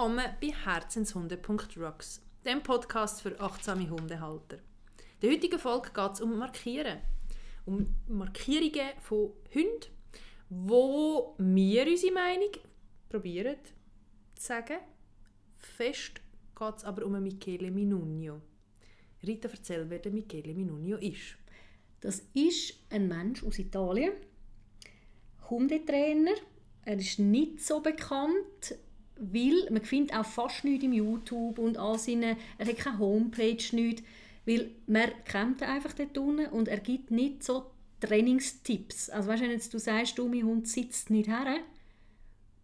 [0.00, 4.56] willkommen bei herzenshunde.rocks, dem Podcast für achtsame Hundehalter.
[4.56, 7.00] In der heutigen Folge geht es um Markieren.
[7.66, 9.90] Um Markierungen von Hunden,
[10.48, 12.48] wo wir unsere Meinung
[13.10, 13.56] probieren
[14.36, 14.78] zu sagen.
[15.58, 16.22] Fest
[16.58, 18.40] geht es aber um Michele Minunio.
[19.22, 21.36] Rita, erzähl, wer der Michele Minunio ist.
[22.00, 24.14] Das ist ein Mensch aus Italien,
[25.50, 26.36] Hundetrainer.
[26.86, 28.78] Er ist nicht so bekannt,
[29.20, 33.64] weil man findet auch fast nichts im YouTube und all seine, er hat keine Homepage,
[33.72, 34.02] nichts,
[34.46, 37.70] weil man ihn einfach dort unten und er gibt nicht so
[38.00, 39.10] Trainingstipps.
[39.10, 41.58] Also weißt, wenn jetzt du sagst, du, mein Hund sitzt nicht her,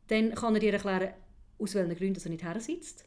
[0.08, 1.12] dann kann er dir erklären,
[1.58, 3.04] aus welchen Gründen er nicht her sitzt.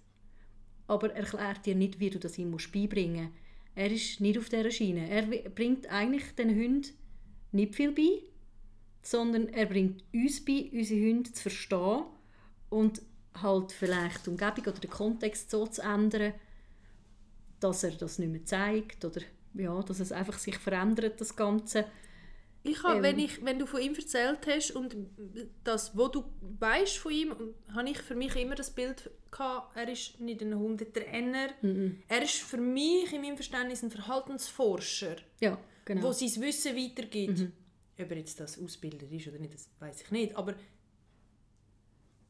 [0.87, 3.35] Aber er erklärt dir nicht, wie du das ihm beibringen musst.
[3.75, 5.09] Er ist nicht auf dieser Schiene.
[5.09, 6.87] Er bringt eigentlich den Hunden
[7.51, 8.21] nicht viel bei,
[9.01, 12.03] sondern er bringt uns bei, unsere Hunde zu verstehen
[12.69, 13.01] und
[13.41, 16.33] halt vielleicht die Umgebung oder den Kontext so zu ändern,
[17.59, 19.21] dass er das nicht mehr zeigt oder
[19.53, 21.85] ja, dass es einfach sich verändert, das Ganze.
[22.61, 24.95] Ich habe, ähm, wenn, ich, wenn du von ihm erzählt hast und
[25.63, 26.25] das, wo du
[26.59, 27.33] weißt von ihm,
[27.73, 31.95] habe ich für mich immer das Bild gehabt, er ist nicht ein Hundetrainer, -mm.
[32.07, 36.03] er ist für mich in meinem Verständnis ein Verhaltensforscher, ja, genau.
[36.03, 37.39] wo sein Wissen weitergibt.
[37.39, 37.51] Mm
[38.01, 40.55] Ob er jetzt das Ausbilder ist oder nicht, das weiß ich nicht, aber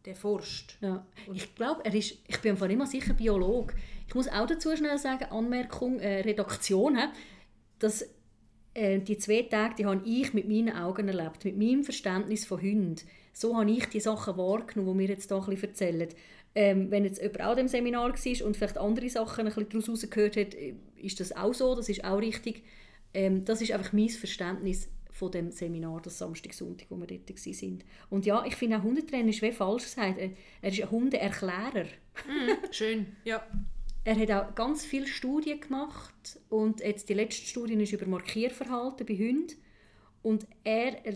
[0.05, 0.77] der forscht.
[0.81, 1.05] Ja.
[1.33, 3.73] Ich glaube, er ist, ich bin einfach immer sicher Biolog.
[4.07, 7.05] Ich muss auch dazu schnell sagen, Anmerkung, äh, Redaktion, he,
[7.79, 8.05] dass
[8.73, 12.61] äh, die zwei Tage, die habe ich mit meinen Augen erlebt, mit meinem Verständnis von
[12.61, 12.95] Hunden.
[13.33, 16.09] So habe ich die Sachen wahrgenommen, die wir jetzt hier ein bisschen erzählen.
[16.55, 20.09] Ähm, wenn jetzt jemand auch dem Seminar war und vielleicht andere Sachen ein bisschen daraus
[20.09, 22.63] gehört hat, äh, ist das auch so, das ist auch richtig.
[23.13, 27.29] Ähm, das ist einfach mein Verständnis von dem Seminar, das Samstag, Sonntag, wo wir dort
[27.29, 27.83] waren.
[28.09, 30.17] Und ja, ich finde auch Hundetrainer ist wie falsch gesagt.
[30.61, 31.83] Er ist ein Hundeerklärer.
[32.25, 33.45] Mm, schön, ja.
[34.05, 39.05] Er hat auch ganz viele Studien gemacht und jetzt die letzte Studie ist über Markierverhalten
[39.05, 39.55] bei Hunden.
[40.21, 41.15] Und er, er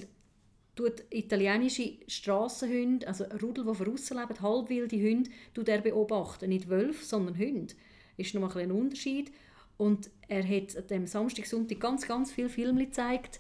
[0.76, 6.50] tut italienische Strassenhunde, also Rudel, die draussen leben, halbwilde Hunde, tut er beobachten.
[6.50, 7.74] Nicht Wölfe, sondern Hunde.
[8.18, 9.32] Das ist nochmal ein Unterschied.
[9.78, 13.40] Und er hat am Samstag, Sonntag ganz, ganz viele Filme gezeigt,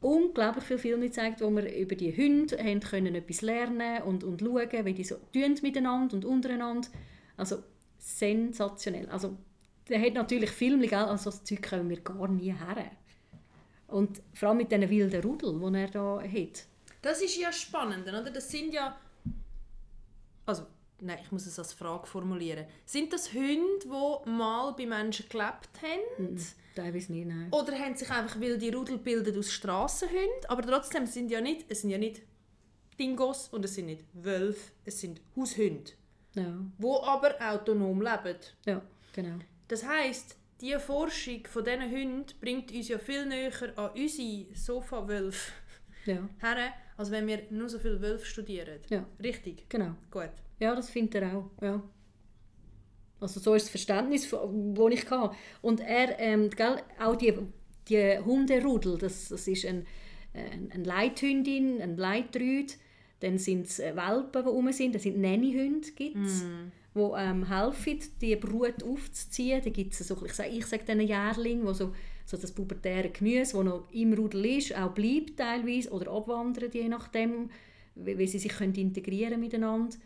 [0.00, 4.40] unglaublich viele Filme gezeigt, wo wir über die Hunde haben können etwas lernen und, und
[4.40, 6.88] schauen, wie die so tun miteinander und untereinander.
[7.36, 7.62] Also
[7.98, 9.08] sensationell.
[9.08, 9.36] Also
[9.88, 10.98] der hat natürlich Filme, gell?
[10.98, 12.90] also das Zeug kommen wir gar nie her.
[13.88, 16.64] Und vor allem mit diesen wilden Rudel, die er da hat.
[17.00, 18.30] Das ist ja spannend, oder?
[18.30, 18.98] Das sind ja...
[20.44, 20.66] Also,
[21.00, 22.66] nein, ich muss es als Frage formulieren.
[22.84, 26.34] Sind das Hunde, die mal bei Menschen gelebt haben?
[26.34, 26.38] Mhm
[26.78, 27.48] Teilweise nicht, nein.
[27.50, 31.80] Oder haben sich einfach wilde Rudel bildet aus Strassenhunden, aber trotzdem sind ja nicht, es
[31.80, 32.22] sind ja nicht
[33.00, 35.90] Dingos und es sind nicht Wölfe, es sind Haushunde.
[36.34, 36.56] Ja.
[36.78, 38.38] Wo aber autonom leben.
[38.64, 38.80] Ja,
[39.12, 39.38] genau.
[39.66, 45.50] Das heisst, die Forschung von diesen Hunden bringt uns ja viel näher an unsere Sofa-Wölfe
[46.06, 46.28] ja.
[46.38, 48.78] her, als wenn wir nur so viele Wölfe studieren.
[48.88, 49.04] Ja.
[49.20, 49.68] Richtig?
[49.68, 49.96] Genau.
[50.12, 50.30] Gut.
[50.60, 51.50] Ja, das findet er auch.
[51.60, 51.82] Ja.
[53.20, 55.34] Also so ist das Verständnis, das ich hatte.
[55.60, 57.34] Und er, ähm, gell, auch die,
[57.88, 59.86] die Hunderudel, das, das ist ein,
[60.34, 62.76] ein, ein Leithündin, ein Leitrüd,
[63.20, 66.70] dann sind es äh, Welpen, die rum sind, das sind Nannyhunde, gibt's, mm.
[66.94, 69.60] die ähm, helfen, die Brut aufzuziehen.
[69.64, 71.92] Da gibt es so, ich sage ich sag diesen Jährling, wo so,
[72.24, 76.88] so das pubertäre Gemüse, das noch im Rudel ist, auch bleibt teilweise oder abwandert, je
[76.88, 77.50] nachdem,
[77.96, 79.96] wie, wie sie sich können integrieren miteinander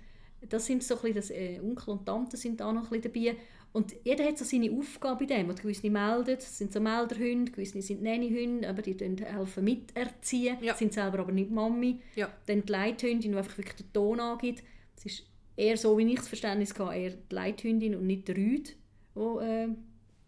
[0.48, 3.36] das sind so ein das, äh, Onkel und Tante sind da noch ein dabei.
[3.72, 5.48] Und jeder hat so seine Aufgabe in dem.
[5.48, 8.94] Und gewisse melden, das sind so Melderhunde, gewisse sind Nannyhunde, aber die
[9.24, 10.74] helfen miterziehen, ja.
[10.74, 12.00] sind selber aber nicht Mami.
[12.14, 12.30] Ja.
[12.46, 14.62] Dann die Leithündin, die einfach wirklich den Ton angibt.
[14.96, 15.24] Das ist
[15.56, 18.76] eher so, wie ich das Verständnis hatte, eher die Leithündin und nicht der Rüd,
[19.16, 19.68] die äh,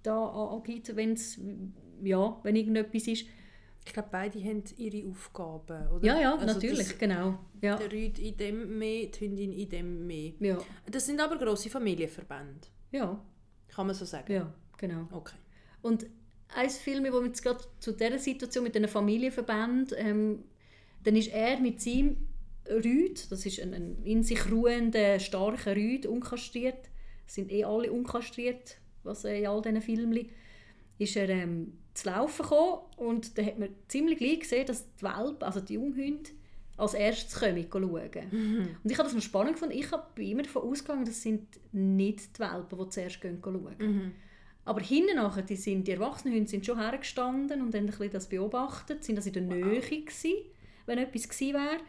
[0.03, 1.39] da angibt, wenn's,
[2.03, 3.27] ja, wenn irgendetwas ist.
[3.87, 6.05] Ich glaube, beide haben ihre Aufgaben, oder?
[6.05, 7.39] Ja, ja, also natürlich, das, genau.
[7.61, 7.77] Ja.
[7.77, 10.33] Der Rüd in dem mehr, die Hündin in dem mehr.
[10.41, 10.59] Ja.
[10.91, 12.67] Das sind aber grosse Familienverbände.
[12.93, 13.23] Ja.
[13.69, 14.33] Kann man so sagen?
[14.33, 15.07] Ja, genau.
[15.13, 15.37] Okay.
[15.83, 16.07] Und
[16.55, 20.45] ein Film, wo wir jetzt gerade zu dieser Situation mit den Familienverbänden, ähm,
[21.03, 22.17] dann ist er mit seinem
[22.69, 26.89] Rüd, das ist ein, ein in sich ruhender, starker Rüd, unkastriert,
[27.27, 30.29] sind eh alle unkastriert, was in all diesen Filmen,
[30.99, 35.03] ist er ähm, zu laufen gekommen und dann hat man ziemlich gleich gesehen, dass die
[35.03, 36.31] Welpen, also die Junghunde,
[36.77, 38.29] als erstes kommen schauen.
[38.31, 38.69] Mhm.
[38.83, 39.79] Und ich habe das noch spannend gefunden.
[39.79, 43.75] Ich habe immer davon ausgegangen, das sind nicht die Welpen, die zuerst gehen schauen.
[43.79, 44.13] Mhm.
[44.65, 48.29] Aber hinten nachher, die, sind, die erwachsenen Hunde sind schon hergestanden und haben ein das
[48.29, 49.55] beobachtet, sind das in der wow.
[49.55, 50.33] Nähe gewesen,
[50.87, 51.81] wenn etwas gewesen wäre.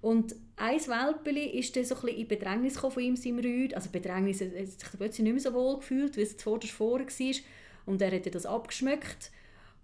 [0.00, 3.74] Und ein Welpeli ist dann so ein bisschen in Bedrängnis von ihm, seinem Rüd.
[3.74, 7.06] Also Bedrängnis, er hat sich plötzlich nicht mehr so wohl gefühlt, wie es zuvor vorher
[7.06, 7.34] war.
[7.84, 9.30] Und er hat das abgeschmeckt.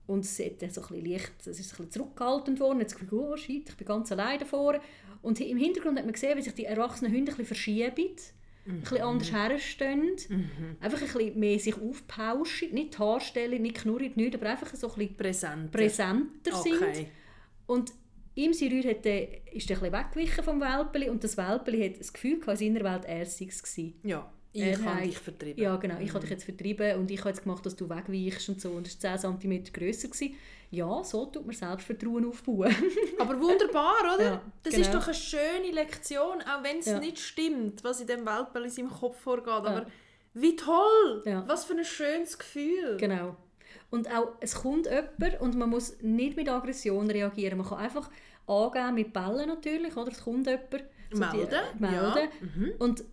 [0.07, 2.79] Und es hat so ein bisschen leicht, es ist ein bisschen zurückgehalten worden.
[2.81, 4.81] Er das Gefühl, oh shit, ich bin ganz allein davor.
[5.23, 8.11] Und im Hintergrund hat man gesehen, wie sich die erwachsenen Hunde ein bisschen verschieben.
[8.69, 10.17] Ein bisschen anders herstehen.
[10.81, 12.73] Einfach ein bisschen mehr sich aufpauschen.
[12.73, 15.73] Nicht die Haarstellen, nicht knurrig, nicht, aber einfach so ein bisschen Präsent.
[15.73, 16.77] präsenter sind.
[16.83, 17.07] Okay.
[17.67, 17.93] Und
[18.35, 21.89] ihm sein Rühr hat, der- ist der ein bisschen weggewichen vom Welpeli und das Welpeli
[21.89, 23.81] hat das Gefühl gehabt, in seiner Welt er sei es.
[24.05, 25.63] Ja, ich Er habe dich vertrieben.
[25.63, 25.99] Ja, genau.
[26.01, 28.71] Ich habe dich jetzt vertrieben und ich habe jetzt gemacht, dass du wegweichst und so.
[28.71, 30.09] Und es war 10 cm grösser.
[30.09, 30.35] Gewesen.
[30.71, 32.75] Ja, so tut man Selbstvertrauen aufbauen.
[33.19, 34.25] Aber wunderbar, oder?
[34.25, 34.87] Ja, das genau.
[34.87, 36.99] ist doch eine schöne Lektion, auch wenn es Ja.
[36.99, 39.47] nicht stimmt, was in dem Weltball in seinem Kopf vorgeht.
[39.49, 39.87] Aber
[40.35, 41.23] wie toll!
[41.25, 41.45] Ja.
[41.47, 42.97] Was für ein schönes Gefühl!
[42.99, 43.37] genau.
[43.91, 47.59] Und auch, es kommt jemand und man muss nicht mit Aggression reagieren.
[47.59, 48.11] Man kann einfach
[48.49, 50.11] angeben mit Bällen natürlich, oder?
[50.11, 50.73] Es kommt jemand.
[51.13, 52.17] die- Melden, melden.
[52.17, 52.29] ja.
[52.57, 52.73] Mhm.
[52.81, 53.05] Und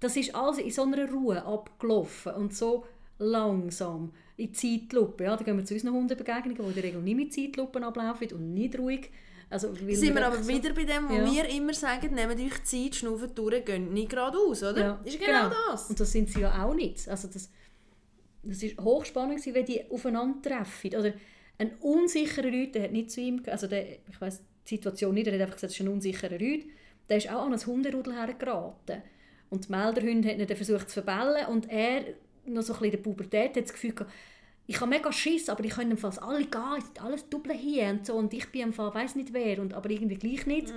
[0.00, 2.84] das ist alles in so einer Ruhe abgelaufen und so
[3.18, 5.24] langsam in Zeitlupe.
[5.24, 8.28] Ja, da gehen wir zu unseren Hundebegegnungen, die in der Regel nicht mit Zeitlupen ablaufen
[8.32, 9.10] und nicht ruhig.
[9.48, 11.24] Also, Sind wir aber so- wieder bei dem, wo Ja.
[11.32, 14.80] wir immer sagen, nehmt euch Zeit, schnaufen durch, geht nicht geradeaus, oder?
[14.80, 15.88] Ja, ist genau, das.
[15.88, 17.08] Und das sind sie ja auch nicht.
[17.08, 17.48] Also das,
[18.42, 20.90] das ist hochspannend gewesen, wenn die aufeinandertreffen.
[20.96, 21.12] Oder
[21.58, 25.28] ein unsicherer Rüd, der hat nicht zu ihm, also der, ich weiß die Situation nicht,
[25.28, 26.66] er hat einfach gesagt, es ist ein unsicherer Rüd,
[27.08, 29.02] der ist auch an ein Hunderudel hergeraten.
[29.50, 32.02] Und die Melderhunde hat ihn dann versucht zu verbellen und er,
[32.46, 34.12] noch so ein bisschen in der Pubertät, hat das Gefühl gehabt,
[34.68, 38.14] ich habe mega Schiss, aber ich kann fast alle gehen, alles Double hier und so
[38.16, 40.74] und ich bin im Fall weiss nicht wer und aber irgendwie gleich nicht.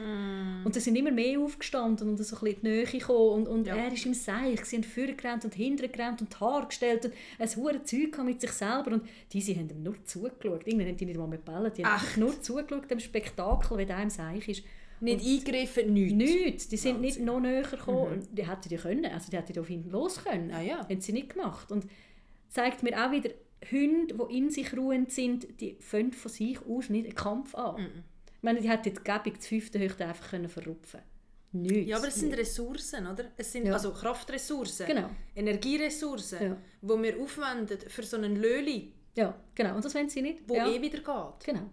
[0.64, 3.48] Und sie sind immer mehr aufgestanden und so ein bisschen in die Nähe gekommen und,
[3.48, 3.76] und Ja.
[3.76, 7.14] er ist im Seich, sie haben vorgerannt und hinten gerannt und die Haare gestellt und
[7.40, 10.68] ein hure Zeug mit sich selber und diese haben ihm nur zugeschaut.
[10.68, 14.04] Irgendwann haben die nicht mal mehr gebellt, die haben nur zugeschaut dem Spektakel, wie der
[14.04, 14.64] im Seich ist.
[15.02, 16.16] Nicht eingegriffen, nichts.
[16.16, 17.26] Nichts, die sind nicht Wahnsinn.
[17.26, 18.12] noch näher gekommen.
[18.14, 20.52] Und Die hätten ja können, also die hätten auf ihn los können.
[20.52, 20.80] Ah ja.
[20.88, 21.72] Haben sie nicht gemacht.
[21.72, 21.86] Und
[22.50, 23.30] zeigt mir auch wieder,
[23.72, 27.82] Hunde, die in sich ruhend sind, die fangen von sich aus nicht einen Kampf an.
[27.82, 28.04] Mhm.
[28.38, 31.02] Ich meine, die hätten die Gebung zur fünften Hüfte einfach können verrupfen
[31.52, 31.66] können.
[31.88, 33.26] Ja, aber es sind Ressourcen, oder?
[33.36, 33.74] Es sind Ja.
[33.74, 35.10] also Kraftressourcen, Genau.
[35.36, 36.58] Energieressourcen, Ja.
[36.82, 39.76] die wir aufwenden für so einen Löli, Ja, genau.
[39.76, 40.42] Und das wollen sie nicht.
[40.48, 40.68] wo ja.
[40.70, 41.46] eh wieder geht.
[41.46, 41.70] Genau.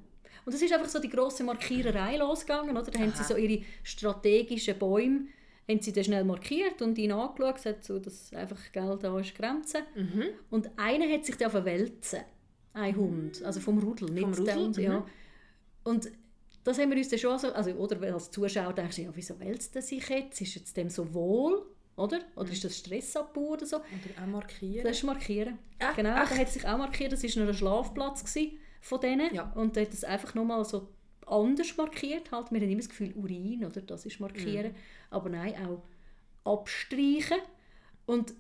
[0.47, 2.89] Und das ist einfach so die grosse Markiererei losgegangen, oder?
[2.89, 3.25] Da haben sie Aha.
[3.25, 5.27] so ihre strategischen Bäume
[5.69, 9.35] haben sie dann schnell markiert und ihn angeschaut, gesagt, so, dass einfach, gell, da ist
[9.35, 9.79] Grenze.
[9.97, 10.27] Mhm.
[10.51, 12.21] Und einer hat sich dann verwälzen,
[12.73, 14.83] ein Hund, also vom Rudel, nicht Vom Rudel, Hund, mhm.
[14.85, 15.07] ja.
[15.83, 16.13] Und
[16.63, 19.41] das haben wir uns dann schon so, also, oder als Zuschauer denkst du, ja, wieso
[19.41, 20.41] wälzt er sich jetzt?
[20.41, 21.67] Ist jetzt dem so wohl,
[21.97, 22.21] oder?
[22.37, 23.79] Oder ist das Stressabbau oder so?
[23.79, 24.85] Oder auch markieren.
[24.85, 25.59] Das ist markieren.
[25.81, 25.97] Echt?
[25.97, 26.31] Genau, Echt?
[26.31, 27.11] der hat sich auch markiert.
[27.11, 29.35] Das war noch ein Schlafplatz gewesen von denen.
[29.35, 29.53] Ja.
[29.55, 30.89] Und hat das einfach nochmal so
[31.27, 32.31] anders markiert.
[32.31, 32.51] Halt.
[32.53, 33.81] Wir haben immer das Gefühl, Urin, oder?
[33.81, 34.73] Das ist markieren.
[34.73, 34.77] Mhm.
[35.11, 35.83] Aber nein, auch
[36.61, 37.39] abstreichen.
[38.07, 38.35] Und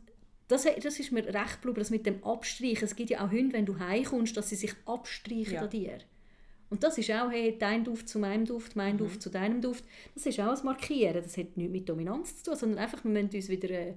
[0.48, 2.84] das, das ist mir recht geblieben, das mit dem Abstreichen.
[2.84, 5.62] Es gibt ja auch Hunde, wenn du heimkommst, dass sie sich abstreichen Ja.
[5.62, 5.98] an dir.
[6.68, 8.98] Und das ist auch, hey, dein Duft zu meinem Duft, mein Mhm.
[8.98, 9.84] Duft zu deinem Duft.
[10.14, 11.22] Das ist auch ein Markieren.
[11.22, 13.94] Das hat nichts mit Dominanz zu tun, sondern einfach, wir müssen uns wieder äh,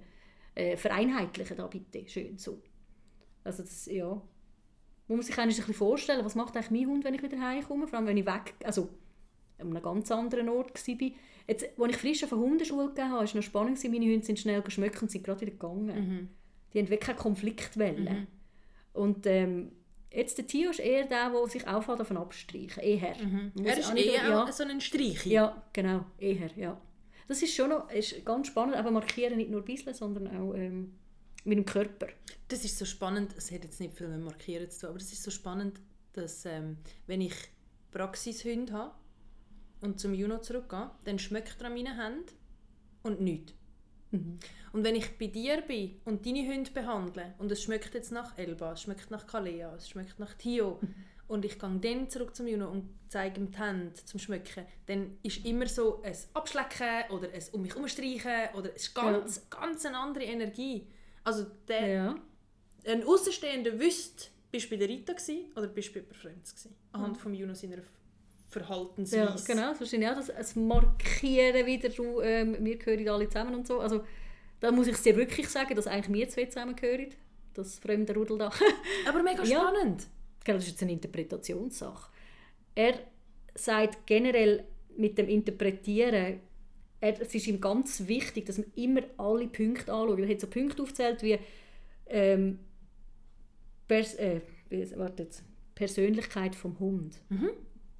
[0.55, 2.07] äh, vereinheitlichen, da bitte.
[2.07, 2.61] Schön so.
[3.43, 4.21] Also das, ja.
[5.09, 7.87] Man muss sich ein bisschen vorstellen, was macht eigentlich mein Hund, wenn ich wieder heimkomme,
[7.87, 8.89] vor allem wenn ich weg, also
[9.57, 11.09] an einem ganz anderen Ort war.
[11.47, 14.25] Jetzt, als ich frisch auf eine Hundeschule gegeben habe, war es noch spannend, meine Hunde
[14.25, 15.87] sind schnell geschmückt und sind gerade wieder gegangen.
[15.87, 16.29] Mhm.
[16.73, 18.27] Die haben wirklich keine Konfliktwelle.
[18.93, 19.71] Und ähm,
[20.13, 22.83] jetzt der Tio ist eher der, der sich aufhört davon abstreichen.
[22.83, 23.15] Eher.
[23.55, 24.43] Muss Er ist eher ja.
[24.43, 25.31] auch so ein Streichi.
[25.31, 26.79] Ja, genau, eher, ja.
[27.27, 30.53] Das ist schon noch ist ganz spannend, aber markieren nicht nur ein bisschen, sondern auch
[30.53, 30.93] ähm,
[31.49, 32.07] mit dem Körper.
[32.47, 35.11] Das ist so spannend, es hat jetzt nicht viel mit Markieren zu tun, aber es
[35.11, 35.81] ist so spannend,
[36.13, 36.77] dass ähm,
[37.07, 37.35] wenn ich
[37.91, 38.93] Praxishunde habe
[39.81, 42.31] und zum Juno zurückgehe, dann schmeckt er an meinen Händen
[43.03, 43.53] und nichts.
[44.71, 48.37] Und wenn ich bei dir bin und deine Hunde behandle und es schmeckt jetzt nach
[48.37, 50.79] Elba, es schmeckt nach Kalea, es schmeckt nach Tio
[51.27, 55.17] und ich gehe dann zurück zum Juno und zeige ihm die Hände zum Schmecken, dann
[55.21, 59.85] ist immer so ein Abschlecken oder ein um mich herumstreichen oder es ist ganz, ganz
[59.85, 60.87] eine andere Energie.
[61.23, 62.15] Also der, Ja.
[62.85, 66.69] ein Außenstehender wüsste, bist du bei der Rita gsi oder bist du bei Fremdes gsi?
[66.91, 67.77] Anhand von Juno seiner
[68.49, 69.23] Verhaltensweise.
[69.23, 73.53] Ja, genau, das wahrscheinlich auch das, das Markieren wieder, du, ähm, wir gehören alle zusammen
[73.55, 73.79] und so.
[73.79, 74.03] Also,
[74.59, 77.07] da muss ich es dir wirklich sagen, dass eigentlich wir zwei zusammen gehören,
[77.53, 78.51] das fremde Rudel da.
[79.07, 79.59] Aber mega Ja.
[79.71, 80.07] spannend.
[80.43, 82.11] Gell, das ist jetzt eine Interpretationssache.
[82.73, 82.95] Er
[83.53, 84.63] sagt generell
[84.97, 86.39] mit dem Interpretieren,
[87.01, 90.19] er, es ist ihm ganz wichtig, dass man immer alle Punkte anschaut.
[90.19, 91.37] Er hat so Punkte aufgezählt wie,
[92.07, 92.59] ähm,
[93.87, 94.41] Pers äh,
[94.95, 95.43] warte jetzt,
[95.75, 97.15] Persönlichkeit vom Hund.
[97.29, 97.37] Der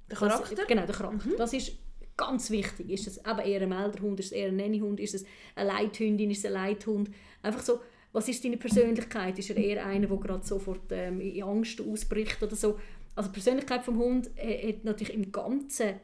[0.08, 0.64] Das- Charakter.
[0.66, 1.28] genau, der Charakter.
[1.38, 1.72] Das ist
[2.16, 2.90] ganz wichtig.
[2.90, 6.30] Ist es aber eher ein Melderhund, ist es eher ein Nannyhund, ist es eine Leithündin,
[6.30, 7.10] ist es ein Leithhund?
[7.42, 7.80] Einfach so,
[8.12, 9.38] was ist deine Persönlichkeit?
[9.38, 12.78] Ist er eher einer, der gerade sofort ähm, in Angst ausbricht oder so?
[13.14, 15.94] Also die Persönlichkeit des Hund äh, hat natürlich im ganzen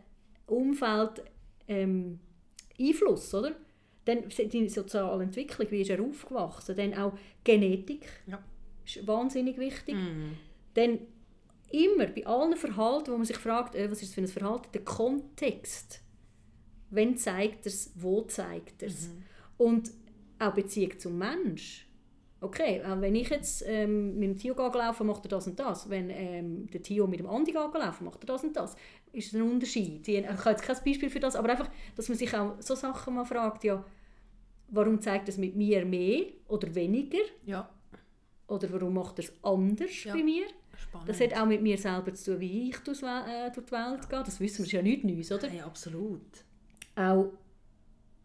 [0.47, 1.23] Umfeld
[1.69, 2.21] ähm,
[2.79, 3.53] Einfluss, oder?
[4.05, 6.77] Dann die soziale Entwicklung, wie ist er aufgewachsen?
[6.77, 8.43] Dann auch Genetik Ja.
[8.85, 9.97] ist wahnsinnig wichtig.
[9.97, 10.37] Mhm.
[10.75, 10.99] Dann
[11.71, 14.69] immer bei allen Verhalten, wo man sich fragt, äh, was ist das für ein Verhalten,
[14.73, 16.03] der Kontext.
[16.91, 19.11] Wenn zeigt er es, wo zeigt er es.
[19.59, 19.91] Und
[20.39, 21.87] auch Beziehung zum Mensch.
[22.41, 25.89] Okay, wenn ich jetzt ähm, mit dem Tio laufe, macht er das und das.
[25.89, 28.77] Wenn ähm, der Tio mit dem Andi laufe, macht er das und das.
[29.17, 30.07] Ist ein Unterschied.
[30.07, 33.15] Ich habe jetzt kein Beispiel für das, aber einfach, dass man sich auch so Sachen
[33.15, 33.83] mal fragt, ja,
[34.69, 37.19] warum zeigt es mit mir mehr oder weniger?
[37.47, 37.69] Ja,
[38.49, 40.13] Oder warum macht es anders Ja.
[40.15, 40.45] bei mir?
[40.79, 41.09] spannend.
[41.09, 42.99] Das hat auch mit mir selber zu tun, wie ich äh, durch
[43.67, 44.23] die Welt gehe.
[44.23, 45.49] Das wissen wir, das ist ja nichts Neues, oder?
[45.49, 46.21] Hey, absolut.
[46.95, 47.33] Auch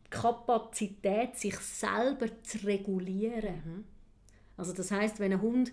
[0.05, 3.85] die Kapazität, sich selber zu regulieren.
[4.57, 5.71] Also das heißt, wenn ein Hund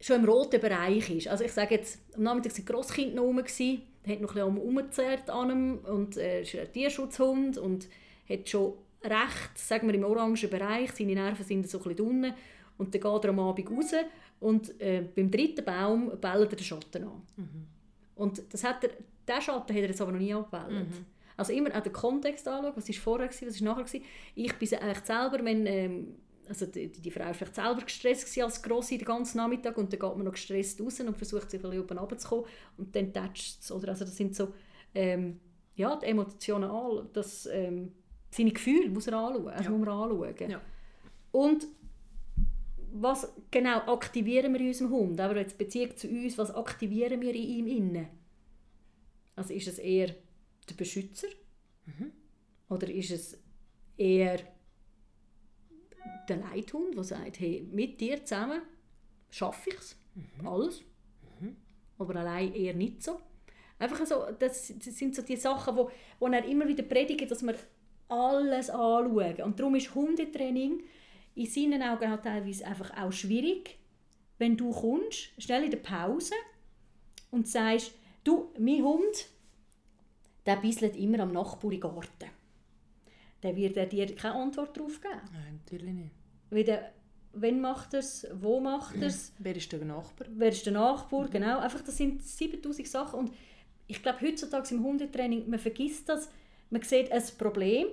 [0.00, 3.24] schon im roten Bereich ist, also ich sage jetzt, am Nachmittag waren die Grosskinder noch
[3.24, 7.86] rum, gewesen, hat noch ein bisschen rumgezerrt an ihm und äh, ist ein Tierschutzhund und
[8.28, 12.34] hat schon recht, sagen wir im orangen Bereich, seine Nerven sind so ein bisschen unten
[12.78, 13.92] und dann geht er am Abend raus
[14.40, 17.22] und äh, beim dritten Baum bellt er den Schatten an.
[18.14, 18.90] Und das hat er,
[19.28, 20.86] diesen Schatten hat er jetzt aber noch nie abgebellt.
[21.36, 23.84] Also immer auch den Kontext anschauen, was war vorher, gewesen, was war nachher.
[23.84, 24.04] Gewesen.
[24.34, 26.14] Ich bin eigentlich selber, wenn, ähm,
[26.50, 30.00] also die, die Frau war vielleicht selber gestresst als Grosse den ganzen Nachmittag und dann
[30.00, 32.44] geht man noch gestresst raus und versucht sich ein bisschen oben runterzukommen
[32.76, 33.70] und dann tätscht es.
[33.70, 34.52] Oder also das sind so,
[34.94, 35.38] ähm,
[35.76, 37.92] ja, die Emotionen an, das, ähm,
[38.30, 39.70] seine Gefühle muss er anschauen, also Ja.
[39.70, 40.50] muss man anschauen.
[40.50, 40.60] Ja.
[41.32, 41.66] Und
[42.92, 45.20] was genau aktivieren wir in unserem Hund?
[45.20, 48.08] Aber jetzt Beziehung zu uns, was aktivieren wir in ihm innen?
[49.36, 50.08] Also ist es eher
[50.68, 51.28] der Beschützer?
[52.68, 53.38] Oder ist es
[53.96, 54.40] eher
[56.28, 58.62] der Leithund, der sagt, hey, mit dir zusammen
[59.30, 59.96] schaffe ich es,
[60.44, 60.82] alles,
[61.98, 63.20] aber allein eher nicht so.
[63.78, 67.42] Einfach so, das, das sind so die Sachen, wo, wo er immer wieder predigt, dass
[67.42, 67.54] wir
[68.08, 69.40] alles anschauen.
[69.42, 70.82] Und darum ist Hundetraining
[71.34, 73.78] in seinen Augen auch teilweise einfach auch schwierig,
[74.38, 76.34] wenn du kommst, schnell in der Pause
[77.30, 77.92] und sagst,
[78.24, 79.28] du, mein Hund,
[80.46, 82.30] der bisselt immer am Nachbar im Garten.
[83.42, 85.20] Dann wird er dir keine Antwort darauf geben.
[85.32, 86.10] Nein, natürlich nicht.
[86.50, 86.90] Weil
[87.32, 90.26] wenn macht er es, wo macht er es, Wer ist der Nachbar?
[90.34, 91.60] wer ist der Nachbar, genau.
[91.60, 93.32] Einfach, das sind 7000 Sachen und
[93.86, 96.28] ich glaube, heutzutage im Hundetraining, man vergisst das,
[96.70, 97.86] man sieht ein Problem,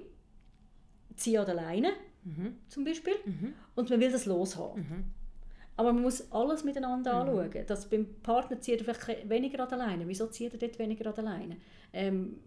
[1.15, 1.89] zieh an der Leine
[2.67, 3.13] zum Beispiel,
[3.75, 4.83] und man will das loshaben.
[5.77, 7.65] Aber man muss alles miteinander anschauen.
[7.67, 10.07] Dass beim Partner zieht er vielleicht weniger an der Leine.
[10.07, 11.57] Wieso zieht er dort weniger an der Leine?
[11.93, 12.37] Ähm,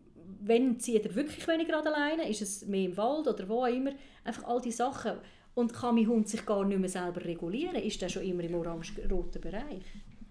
[0.40, 2.28] wenn zieht er wirklich weniger an der Leine?
[2.28, 3.92] Ist es mehr im Wald oder wo auch immer?
[4.24, 5.18] Einfach all die Sachen.
[5.54, 7.74] Und kann mein Hund sich gar nicht mehr selber regulieren?
[7.76, 9.82] Ist er schon immer im orange-roten Bereich?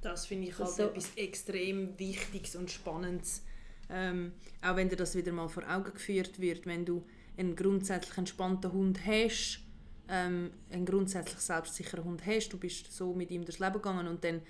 [0.01, 3.43] Das finde ich halt Also- etwas extrem Wichtiges und Spannendes.
[3.89, 7.03] Ähm, auch wenn dir das wieder mal vor Augen geführt wird, wenn du
[7.37, 9.61] einen grundsätzlich entspannten Hund hast,
[10.07, 14.23] ähm, einen grundsätzlich selbstsicheren Hund hast, du bist so mit ihm durchs Leben gegangen und
[14.23, 14.41] dann,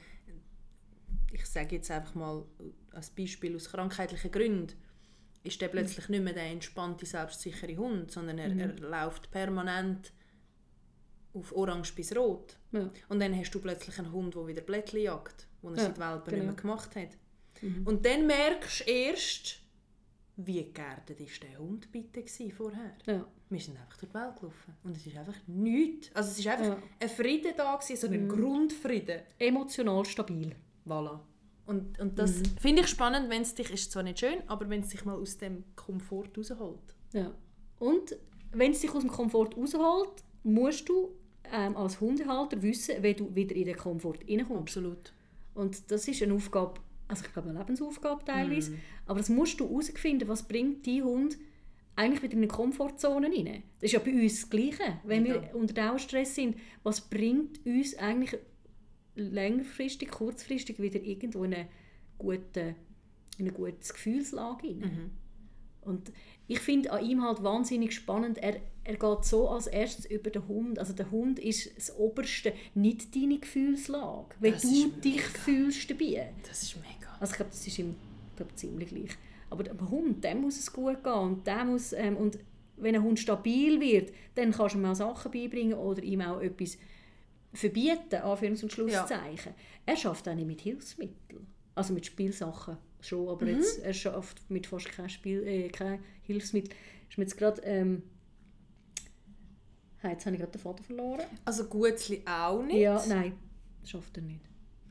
[1.31, 2.43] ich sage jetzt einfach mal
[2.91, 4.73] als Beispiel aus krankheitlichen Gründen,
[5.43, 10.11] ist der plötzlich nicht mehr der entspannte, selbstsichere Hund, sondern er, er läuft permanent
[11.33, 12.57] auf orange bis rot.
[12.71, 12.89] Ja.
[13.07, 15.99] Und dann hast du plötzlich einen Hund, der wieder Blättchen jagt, den er Ja, seit
[15.99, 16.35] Welpen genau.
[16.37, 17.17] nicht mehr gemacht hat.
[17.85, 19.59] Und dann merkst du erst,
[20.37, 22.95] wie geerdet ist der Hund bitte vorher.
[23.05, 23.25] Ja.
[23.49, 26.15] Wir sind einfach durch die Welt gelaufen und es ist einfach nichts.
[26.15, 26.75] Also es ist einfach Ja.
[26.75, 26.83] Mhm.
[26.99, 29.21] ein Frieden da gewesen, so ein Grundfrieden.
[29.37, 30.55] Emotional stabil.
[30.85, 31.19] Voilà.
[31.69, 32.43] Und, und das Mhm.
[32.59, 35.15] finde ich spannend, wenn es dich, ist zwar nicht schön, aber wenn es dich mal
[35.15, 36.95] aus dem Komfort rausholt.
[37.13, 37.31] Ja.
[37.77, 38.17] Und
[38.51, 41.09] wenn es dich aus dem Komfort rausholt, musst du
[41.51, 44.77] ähm, als Hundehalter wissen, wie du wieder in den Komfort hineinkommst.
[44.77, 45.13] Absolut.
[45.53, 48.79] Und das ist eine Aufgabe, also ich glaube eine Lebensaufgabe teilweise, Mhm.
[49.07, 51.37] aber das musst du herausfinden, was bringt dein Hund
[51.95, 53.63] eigentlich wieder in eine Komfortzone rein.
[53.79, 54.99] Das ist ja bei uns das Gleiche.
[55.03, 55.53] Wenn wir Ja.
[55.53, 58.39] unter Dauerstress sind, was bringt uns eigentlich
[59.19, 61.67] längerfristig, kurzfristig wieder irgendwo in eine
[62.17, 62.75] gute,
[63.37, 64.79] in eine gute Gefühlslage rein?
[64.79, 65.11] Mhm.
[65.81, 66.11] Und
[66.47, 70.47] ich finde an ihm halt wahnsinnig spannend, er, er geht so als erstes über den
[70.47, 70.77] Hund.
[70.79, 74.35] Also der Hund ist das Oberste, nicht deine Gefühlslage.
[74.39, 75.39] Wie Das du dich mega.
[75.39, 76.33] fühlst dabei.
[76.47, 77.11] Das ist mega.
[77.19, 77.95] Also ich glaube, das ist ihm
[78.35, 79.11] glaub, ziemlich gleich.
[79.49, 81.13] Aber dem Hund, dem muss es gut gehen.
[81.13, 82.37] Und, der muss, ähm, und
[82.77, 86.41] wenn ein Hund stabil wird, dann kannst du ihm auch Sachen beibringen oder ihm auch
[86.41, 86.77] etwas
[87.53, 89.53] verbieten, Anführungs- und Schlusszeichen.
[89.85, 92.77] Er schafft auch nicht mit Hilfsmitteln, also mit Spielsachen.
[93.01, 96.71] schon, aber jetzt, er schafft mit fast kein, Spiel, äh, kein Hilfsmittel.
[97.09, 97.61] Ist mir jetzt gerade...
[97.63, 98.03] Ähm,
[100.03, 101.23] jetzt habe ich gerade den Vater verloren.
[101.45, 102.77] Also Gutzli auch nicht?
[102.77, 103.37] Ja, nein,
[103.81, 104.41] das schafft er nicht.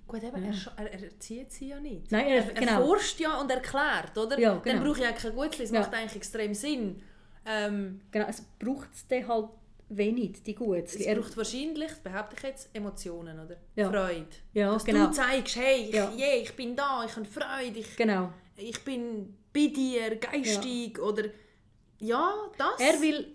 [0.06, 2.10] Gut, eben, er, scha- er, er erzieht sie ja nicht.
[2.10, 2.86] Nein, er- er, er genau.
[2.86, 4.38] forscht ja und erklärt, oder?
[4.38, 4.84] Ja, Dann genau.
[4.84, 5.80] brauche ich ja kein Gutzli, es Ja.
[5.80, 7.02] macht eigentlich extrem Sinn.
[7.46, 9.48] Ähm, Genau, es braucht es dann halt
[9.90, 11.00] wenig, die Gutzli.
[11.00, 13.56] es Er- braucht wahrscheinlich, behaupte ich jetzt, Emotionen, oder?
[13.76, 13.90] Ja.
[13.90, 14.26] Freude.
[14.52, 15.06] Ja, Dass genau.
[15.06, 16.12] du zeigst, hey, ich, Ja.
[16.16, 18.32] yeah, ich bin da, ich habe Freude, ich, Genau.
[18.56, 21.24] ich bin bei dir, geistig, oder...
[22.00, 22.78] Ja, das.
[22.80, 23.26] Er will,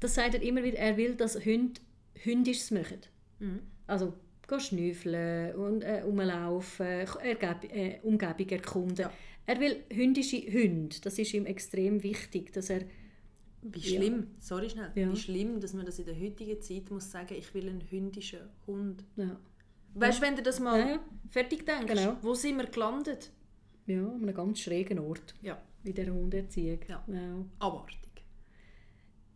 [0.00, 1.80] das sagt er immer wieder, er will, dass Hunde
[2.14, 3.00] Hündisches machen.
[3.38, 3.60] Mhm.
[3.86, 4.12] Also,
[4.46, 8.96] gehen schnüffeln und äh, rumlaufen, Ergeb äh, Umgebung erkunden.
[9.02, 9.12] Ja.
[9.46, 10.96] Er will hündische Hunde.
[11.02, 12.82] Das ist ihm extrem wichtig, dass er...
[13.62, 15.10] Wie schlimm, sorry schnell, Ja.
[15.10, 18.40] wie schlimm, dass man das in der heutigen Zeit muss sagen, ich will einen hündischen
[18.66, 19.04] Hund.
[19.16, 19.38] Ja,
[19.94, 21.00] Weißt du, wenn du das mal Ja, ja.
[21.30, 22.16] fertig denkst, Genau.
[22.22, 23.30] wo sind wir gelandet?
[23.86, 26.78] ja an einem ganz schrägen Ort Ja, in dieser Hunderziehung.
[26.88, 27.04] Ja.
[27.06, 27.44] Ja.
[27.58, 27.98] abartig.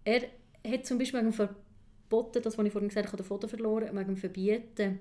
[0.05, 0.23] Er
[0.67, 4.17] hat zum Beispiel wegen Verboten, das, was ich vorhin gesagt habe, den Foto verloren, wegen
[4.17, 5.01] Verbieten,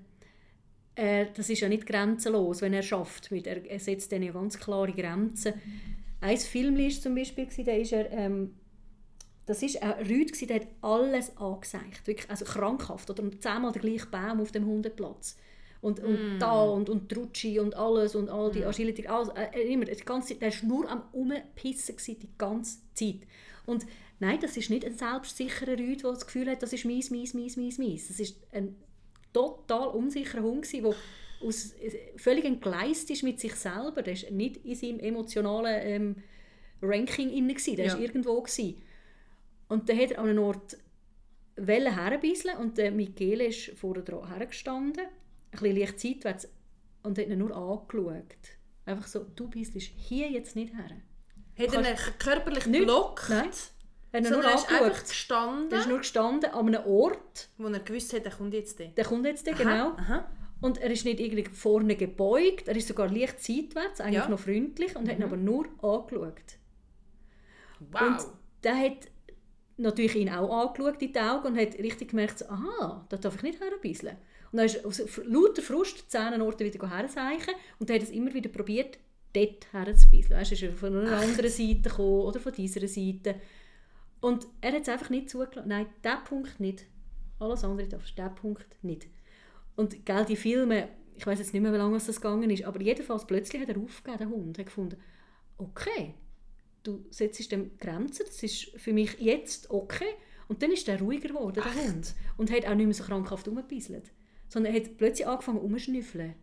[0.96, 3.30] er, das ist ja nicht grenzenlos, wenn er schafft.
[3.32, 5.54] Mit, er, setzt dann ja ganz klare Grenzen.
[6.22, 8.54] Ein Film war zum Beispiel, da ist er, ähm,
[9.46, 14.08] das ist ein Rüd, der hat alles angezeigt, wirklich, also krankhaft, oder zehnmal der gleiche
[14.08, 15.38] Baum auf dem Hundeplatz.
[15.82, 19.86] Und, und da und, und Rutschi und alles und all die Agility, alles, äh, immer,
[19.86, 23.20] die ganze der war nur am Umpissen gewesen, die ganze Zeit.
[23.68, 23.86] Und
[24.20, 27.36] nein, das ist nicht ein selbstsicherer Rüd, der das Gefühl hat, das ist mies, mies,
[27.36, 28.08] mies, mies, mies.
[28.08, 28.76] Das ist ein
[29.32, 30.96] total unsicherer Hund, der
[31.44, 34.02] aus, äh, völlig entgleist ist mit sich selber.
[34.02, 36.16] Der war nicht in seinem emotionalen ähm,
[36.82, 37.76] Ranking gewesen.
[37.76, 37.94] der Ja.
[37.94, 38.42] war irgendwo.
[38.42, 38.82] Gewesen.
[39.68, 40.78] Und dann hat er an einem Ort
[41.58, 46.50] wollen herbeiseln und der Michele ist vorne dran hergestanden, ein bisschen leicht seitwärts,
[47.04, 48.26] und hat ihn nur angeschaut.
[48.86, 50.90] Einfach so, du beiselst hier jetzt nicht her.
[51.58, 52.84] Hat er ihn körperlich Nicht.
[52.84, 53.30] blockt?
[53.30, 53.50] Nein.
[54.12, 55.08] Er hat ihn nur Sondern er ist angeschaut.
[55.10, 58.80] gestanden, Er ist nur gestanden an einem Ort, wo er gewusst hat, er kommt jetzt
[58.80, 58.86] da.
[58.86, 59.92] der kommt jetzt, dann, genau.
[59.98, 60.30] Aha.
[60.62, 64.26] Und er ist nicht irgendwie vorne gebeugt, er ist sogar leicht seitwärts, eigentlich Ja.
[64.26, 64.32] Mhm.
[64.32, 66.58] noch freundlich, und hat ihn aber nur angeschaut.
[67.92, 68.02] Wow.
[68.02, 68.18] Und
[68.64, 68.98] der hat
[69.78, 73.44] natürlich ihn auch angeschaut in die Augen und hat richtig gemerkt, aha, da darf ich
[73.44, 74.18] nicht herbeiseln.
[74.52, 78.34] Und dann ist aus lauter Frust zehn Orte wieder herzeichen und er hat es immer
[78.34, 78.98] wieder probiert,
[79.34, 80.40] dort herzubeiseln.
[80.40, 83.36] Weißt, du, ist er von einer anderen Seite gekommen oder von dieser Seite.
[84.22, 85.68] Und er hat es einfach nicht zugelassen.
[85.68, 86.86] Nein, diesen Punkt nicht.
[87.40, 89.08] Alles andere darfst du, diesen Punkt nicht.
[89.76, 92.64] Und gell, die Filme, ich weiß jetzt nicht mehr, wie lange es das gegangen ist,
[92.64, 94.98] aber jedenfalls plötzlich hat er aufgegeben, der Hund, hat gefunden,
[95.58, 96.14] okay,
[96.86, 100.08] du setzt dem Grenzen, das ist für mich jetzt okay.
[100.48, 102.14] Und dann ist er ruhiger geworden, der Hund.
[102.38, 104.12] Und hat auch nicht mehr so krankhaft rumgebisselt.
[104.48, 106.36] Sondern er hat plötzlich angefangen rumzuschnüffeln.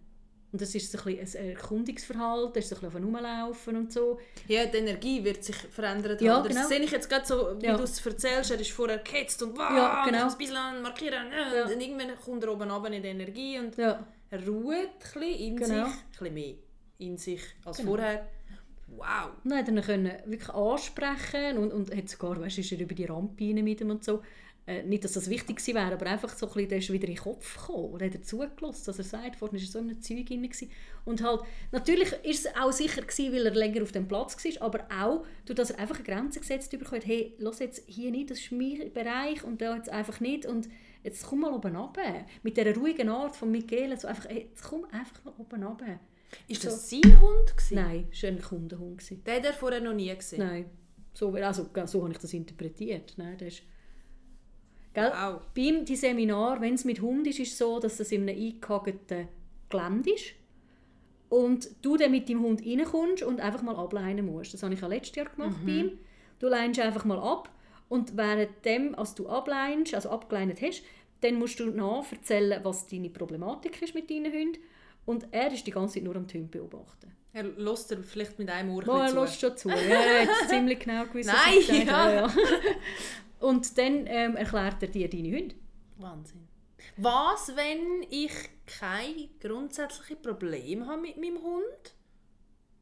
[0.50, 3.76] Und das ist so ein, bisschen ein Erkundungsverhalten, er ist so ein bisschen auf rumlaufen
[3.76, 4.18] und so.
[4.48, 6.18] Ja, die Energie wird sich verändern.
[6.20, 6.54] Ja, genau.
[6.60, 7.76] Das sehe ich jetzt gerade so, wie Ja.
[7.76, 8.50] du es erzählst.
[8.50, 10.28] Er ist vorher gehetzt und wow, Ja, genau.
[10.28, 11.28] ein bisschen markieren.
[11.32, 11.64] Ja.
[11.64, 15.22] Und irgendwann kommt er oben runter in die Energie und Ja, er ruht ein bisschen
[15.22, 15.66] in Genau.
[15.86, 15.94] sich.
[15.94, 16.54] Ein bisschen mehr
[16.98, 18.28] in sich als vorher.
[18.96, 19.30] Wow.
[19.44, 23.44] Und er ihn wirklich ansprechen und, und hat sogar, weißt, ist er über die Rampe
[23.44, 24.22] rein mit ihm und so.
[24.64, 27.08] Äh, nicht, dass das wichtig gewesen wäre, aber einfach so ein bisschen, der ist wieder
[27.08, 29.78] in den Kopf gekommen und hat er zugelassen, dass er sagt, vorhin war er so
[29.80, 30.48] in einem Zeug drin.
[31.04, 31.40] Und halt,
[31.72, 35.26] natürlich ist es auch sicher gewesen, weil er länger auf dem Platz war, aber auch,
[35.46, 38.52] durch dass er einfach eine Grenze gesetzt hat, hey, lass jetzt hier nicht, das ist
[38.52, 40.68] mein Bereich und da jetzt einfach nicht und
[41.02, 42.24] jetzt komm mal oben runter.
[42.44, 45.98] Mit dieser ruhigen Art von Michele, so einfach, hey, jetzt komm einfach mal oben runter.
[46.48, 46.68] Ist So.
[46.70, 47.56] das sein Hund?
[47.56, 47.74] Gewesen?
[47.74, 48.98] Nein, das war ein Kundenhund.
[48.98, 49.24] gewesen.
[49.24, 50.38] Den hat er vorher noch nie gesehen.
[50.38, 50.70] Nein,
[51.14, 53.14] so, also, so habe ich das interpretiert.
[53.16, 53.62] Nein, das ist,
[54.94, 55.12] gell?
[55.14, 55.40] Wow.
[55.54, 58.38] Beim die Seminar, wenn es mit Hund ist, ist es so, dass es in einem
[58.38, 59.28] eingehagten
[59.68, 60.34] Gelände ist
[61.28, 64.52] und du dann mit deinem Hund reinkommst und einfach mal ableinen musst.
[64.54, 65.98] Das habe ich auch letztes Jahr gemacht bei ihm.
[66.38, 67.48] Du leinst einfach mal ab
[67.88, 70.82] und währenddem, als du ableinst, also abgeleinet hast,
[71.20, 74.58] dann musst du nach erzählen, was deine Problematik ist mit deinen Hunden.
[75.04, 77.12] Und er ist die ganze Zeit nur am Hund beobachten.
[77.32, 79.68] Er lässt er vielleicht mit einem Ohr Oh, er ein lässt schon zu.
[79.70, 82.26] Er hat ziemlich genau gewusst, was Nein, ich gesagt ja.
[82.26, 82.34] ja.
[83.40, 85.54] Und dann ähm, erklärt er dir deine Hunde.
[85.96, 86.46] Wahnsinn.
[86.96, 88.32] Was, wenn ich
[88.66, 91.94] kein grundsätzliches Problem habe mit meinem Hund?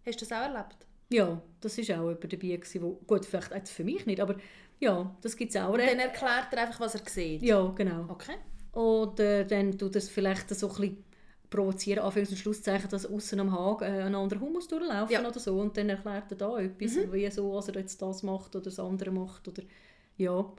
[0.05, 0.87] Hast du das auch erlebt?
[1.13, 4.37] Ja, das war auch jemand dabei, gewesen, wo, gut, vielleicht jetzt für mich nicht, aber
[4.79, 5.77] ja, das gibt es auch.
[5.77, 7.43] Dann erklärt er einfach, was er sieht.
[7.43, 8.07] Ja, genau.
[8.09, 8.37] Okay.
[8.73, 11.05] Oder dann tut es vielleicht so ein bisschen
[11.51, 15.27] provozieren, Anführungs- und Schlusszeichen, dass außen am Haag äh, ein anderer Hund muss durchlaufen Ja.
[15.29, 18.55] oder so und dann erklärt er da etwas, wie so, als er jetzt das macht
[18.55, 19.63] oder das andere macht oder
[20.17, 20.53] ja.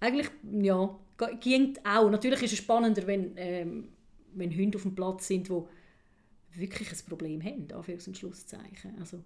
[0.00, 0.28] Eigentlich,
[0.60, 0.98] ja,
[1.40, 2.10] ging auch.
[2.10, 3.88] Natürlich ist es spannender, wenn, ähm,
[4.34, 5.62] wenn Hunde auf dem Platz sind, die
[6.54, 8.98] wirklich ein Problem haben, Anführungs- und Schlusszeichen.
[8.98, 9.22] Also,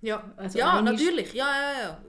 [0.00, 1.32] Ja, Also ja natürlich.
[1.34, 2.04] Ja, ja, ja.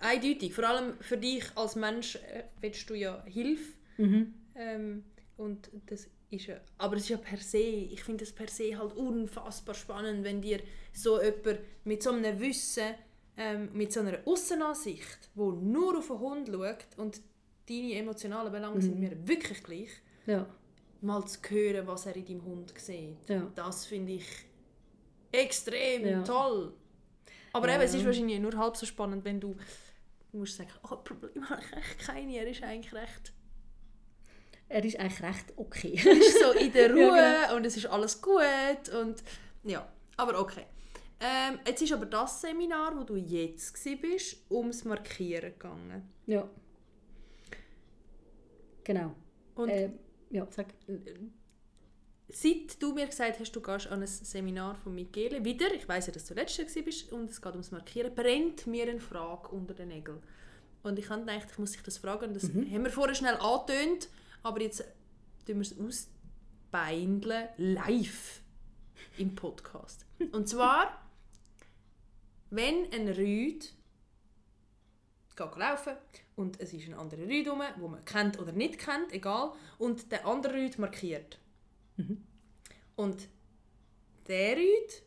[0.00, 0.54] Eindeutig.
[0.54, 3.74] Vor allem für dich als Mensch äh, willst du ja Hilfe.
[3.98, 4.34] mhm.
[4.56, 5.04] Ähm,
[5.36, 8.76] und das ist ja, aber es ist ja per se, ich finde es per se
[8.76, 10.60] halt unfassbar spannend, wenn dir
[10.92, 12.94] so jemand mit so einem Wissen,
[13.36, 17.20] ähm, mit so einer Aussenansicht, wo nur auf den Hund schaut und
[17.68, 19.90] deine emotionalen Belange sind mir wirklich gleich,
[20.26, 20.46] ja,
[21.00, 23.16] mal zu hören, was er in deinem Hund sieht.
[23.28, 23.50] ja.
[23.54, 24.26] Das finde ich
[25.32, 26.22] extrem Ja.
[26.22, 26.72] toll.
[27.52, 29.56] Aber eben, es ist wahrscheinlich nur halb so spannend, wenn du,
[30.32, 33.32] du musst sagen, oh, Problem habe ich echt keine, er ist eigentlich recht
[34.68, 35.98] Er ist eigentlich recht okay.
[36.04, 39.22] er ist so in der Ruhe Ja, und es ist alles gut und
[39.64, 40.64] ja, aber okay.
[41.20, 46.08] Ähm, jetzt ist aber das Seminar, wo du jetzt bist, ums Markieren gegangen.
[46.26, 46.48] ja.
[48.84, 49.14] Genau.
[49.54, 49.90] Und äh,
[50.30, 50.68] ja, sag.
[52.28, 56.06] seit du mir gesagt hast, du gehst an ein Seminar von Michele, wieder, ich weiß
[56.06, 59.48] ja, dass du letztes Jahr bist und es geht ums Markieren, brennt mir eine Frage
[59.48, 60.22] unter den Nägeln.
[60.82, 64.08] Und ich habe gedacht, ich muss dich das fragen, das haben wir vorher schnell angetönt,
[64.48, 64.82] aber jetzt
[65.46, 68.40] tun wir es ausbeindeln, live
[69.18, 70.06] im Podcast.
[70.32, 71.06] Und zwar,
[72.50, 73.74] wenn ein Rüd
[75.36, 75.96] geht laufen
[76.34, 80.10] und es ist ein anderer Rüd rum, wo man kennt oder nicht kennt, egal, und
[80.10, 81.38] der andere Rüd markiert.
[82.96, 83.28] Und
[84.28, 85.02] der Rüd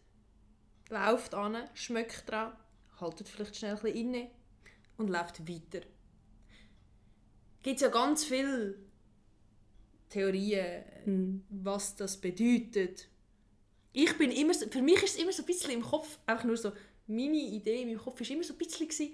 [0.89, 2.53] läuft an, schmeckt dran,
[2.99, 4.31] haltet vielleicht schnell ein bisschen inne
[4.97, 5.85] und läuft weiter.
[7.63, 8.90] Gibt es ja ganz viele
[10.11, 11.43] Theorien, Mhm.
[11.49, 13.07] was das bedeutet.
[13.93, 16.43] Ich bin immer so, für mich ist es immer so ein bisschen im Kopf, einfach
[16.45, 16.71] nur so,
[17.07, 19.13] meine Idee in meinem Kopf war immer so ein bisschen, gewesen,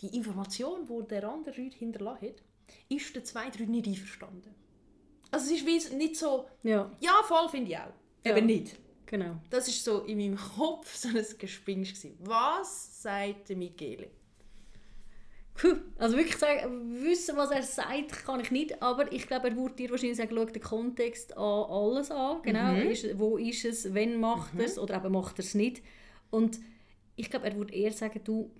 [0.00, 2.42] die Information, die der andere Rüd hinterlassen hat,
[2.88, 4.54] ist der zweite Rüd nicht einverstanden.
[5.30, 7.92] Also es ist nicht so, Ja, ja, voll finde ich auch.
[8.24, 8.36] Ja.
[8.36, 8.76] Eben nicht.
[9.06, 9.36] genau.
[9.50, 12.06] Das ist so in meinem Kopf so ein Gespinst.
[12.20, 14.10] Was sagt der Michele?
[15.98, 19.76] Also wirklich sagen, wissen, was er sagt, kann ich nicht, aber ich glaube, er würde
[19.76, 22.90] dir wahrscheinlich sagen, schau den Kontext an alles an, genau, Mhm.
[22.90, 25.80] ist, wo ist es, wenn macht er es oder eben macht er es nicht.
[26.30, 26.58] Und
[27.14, 28.50] ich glaube, er würde eher sagen, du,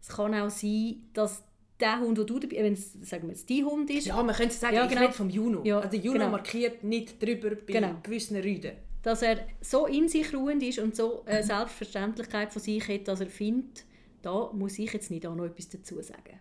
[0.00, 1.42] es kann auch sein, dass
[1.80, 4.34] der Hund, den du dabei, wenn es, sagen wir jetzt, dein Hund ist, Ja, man
[4.34, 5.02] könnte sagen, Ja, ich genau.
[5.02, 5.62] rede vom Juno.
[5.64, 6.30] Ja, also Juno genau.
[6.30, 7.94] markiert nicht drüber bei Genau.
[8.02, 8.72] gewissen Rüden.
[9.02, 13.20] dass er so in sich ruhend ist und so eine Selbstverständlichkeit von sich hat, dass
[13.20, 13.84] er findet,
[14.22, 16.38] da muss ich jetzt nicht auch noch etwas dazu sagen.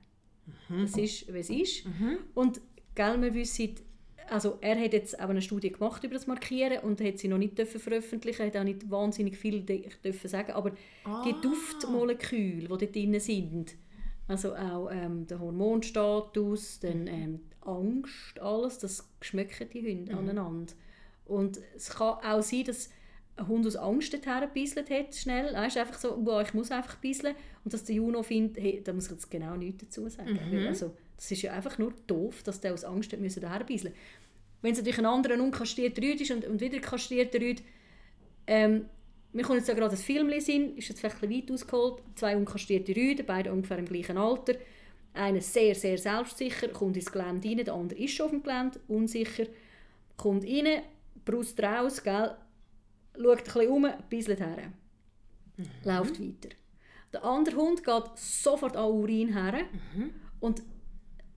[0.70, 1.86] Das ist, wie es ist.
[2.34, 2.62] Und
[2.96, 3.76] gell, wir wissen,
[4.30, 7.38] also er hat jetzt auch eine Studie gemacht über das Markieren und hat sie noch
[7.38, 10.72] nicht dürfen veröffentlichen, hat auch nicht wahnsinnig viel dürfen sagen, aber
[11.26, 13.76] die Duftmoleküle, die dort drin sind,
[14.28, 20.74] also auch ähm, der Hormonstatus, dann ähm, die Angst, alles, das schmecken die Hunde aneinander.
[21.26, 22.90] Und es kann auch sein, dass
[23.38, 25.54] ein Hund aus Angst gebisselt hat, schnell.
[25.54, 27.36] Weißt, du, einfach so, wow, ich muss einfach bisseln.
[27.64, 30.40] Und dass der Juno findet, hey, da muss ich jetzt genau nichts dazu sagen.
[30.52, 33.42] Weil, Also, das ist ja einfach nur doof, dass der aus Angst hat müssen.
[34.62, 37.62] Wenn es natürlich ein anderer unkastrierter Rüd ist und, und wieder ein kastrierter Rüd,
[38.48, 38.86] ähm,
[39.34, 42.36] wir kommen jetzt ja gerade das Film sind, ist jetzt vielleicht ein weit ausgeholt, zwei
[42.36, 44.56] unkastrierte Rüden, beide ungefähr im gleichen Alter.
[45.14, 48.80] Einer sehr, sehr selbstsicher, kommt ins Gelände rein, der andere ist schon auf dem Gelände,
[48.88, 49.46] unsicher,
[50.16, 50.82] kommt rein,
[51.26, 52.32] Brust raus, gell,
[53.18, 54.72] schaut ein bisschen um, bisselt her,
[55.84, 56.50] läuft weiter.
[57.14, 59.66] Der andere Hund geht sofort an Urin her
[60.40, 60.62] und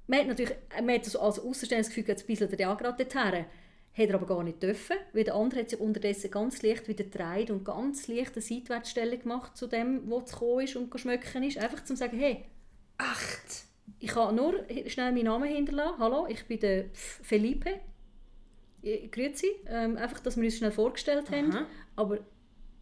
[0.07, 3.05] man hat natürlich man hat so als Außenstehender das Gefühl, jetzt bisselt er ja gerade
[3.05, 3.47] dorthin.
[3.93, 7.05] Hat er aber gar nicht dürfen, weil der andere hat sich unterdessen ganz leicht wieder
[7.05, 11.43] gedreht und ganz leicht eine Seitwärtsstellung gemacht zu dem, wo es gekommen ist und geschmücken
[11.43, 11.59] ist.
[11.59, 12.45] Einfach zum sagen, hey,
[12.99, 13.65] Echt?
[13.99, 15.99] ich kann nur schnell meinen Namen hinterlassen.
[15.99, 17.81] Hallo, ich bin der Felipe.
[18.83, 19.49] Ja, Grüezi.
[19.67, 21.53] Ähm, einfach, dass wir uns schnell vorgestellt haben.
[21.53, 21.67] Aha.
[21.97, 22.19] Aber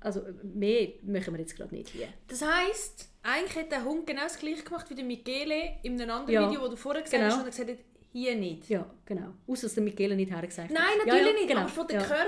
[0.01, 2.09] also, mehr machen wir jetzt gerade nicht hier.
[2.29, 6.11] Das heisst, eigentlich hat der Hund genau das gleiche gemacht wie der Michele in einem
[6.11, 7.35] anderen Ja, Video, das du vorher gesagt genau.
[7.35, 7.79] hast, und er gesagt hat,
[8.13, 8.69] hier nicht.
[8.69, 9.35] Ja, genau.
[9.49, 10.75] Außer dass der Michele nicht hergesagt hat.
[10.77, 11.61] Nein, Ja, natürlich ja, nicht, genau.
[11.63, 12.27] aber von der ja.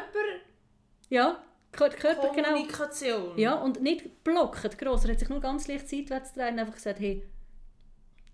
[1.08, 2.34] Ja, Kör- Körper, genau.
[2.34, 3.38] Körperkommunikation.
[3.38, 5.04] Ja, und nicht blockt gross.
[5.04, 7.22] Er hat sich nur ganz leicht seitwärts gedreht und einfach gesagt, hey,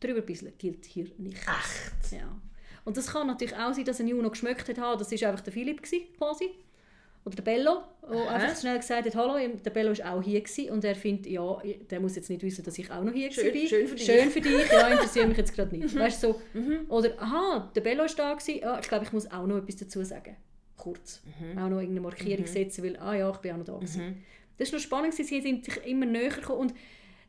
[0.00, 1.36] drüber ein bisschen gilt hier nicht.
[1.36, 2.12] Echt?
[2.12, 2.40] Ja.
[2.86, 5.42] Und das kann natürlich auch sein, dass ein Juno geschmeckt hat, ha, das war einfach
[5.44, 6.50] der Philipp gewesen, quasi.
[7.24, 8.28] Oder der Bello, der Aha.
[8.36, 10.70] einfach schnell gesagt hat, hallo, der Bello war auch hier gewesen.
[10.70, 11.58] und er findet, ja,
[11.90, 13.66] der muss jetzt nicht wissen, dass ich auch noch hier Schön- war.
[13.66, 14.04] schön für dich.
[14.06, 15.94] Schön für dich, ja, interessiert mich jetzt gerade nicht.
[15.98, 16.40] Weißt du, so.
[16.88, 18.60] Oder, aha, der Bello war da, gewesen.
[18.60, 20.36] ja, ich glaube, ich muss auch noch etwas dazu sagen.
[20.76, 21.20] Kurz.
[21.56, 24.22] Auch noch irgendeine Markierung setzen, weil, ah ja, ich bin auch noch da gewesen.
[24.58, 26.74] Das war noch spannend, sie sind sich immer näher gekommen und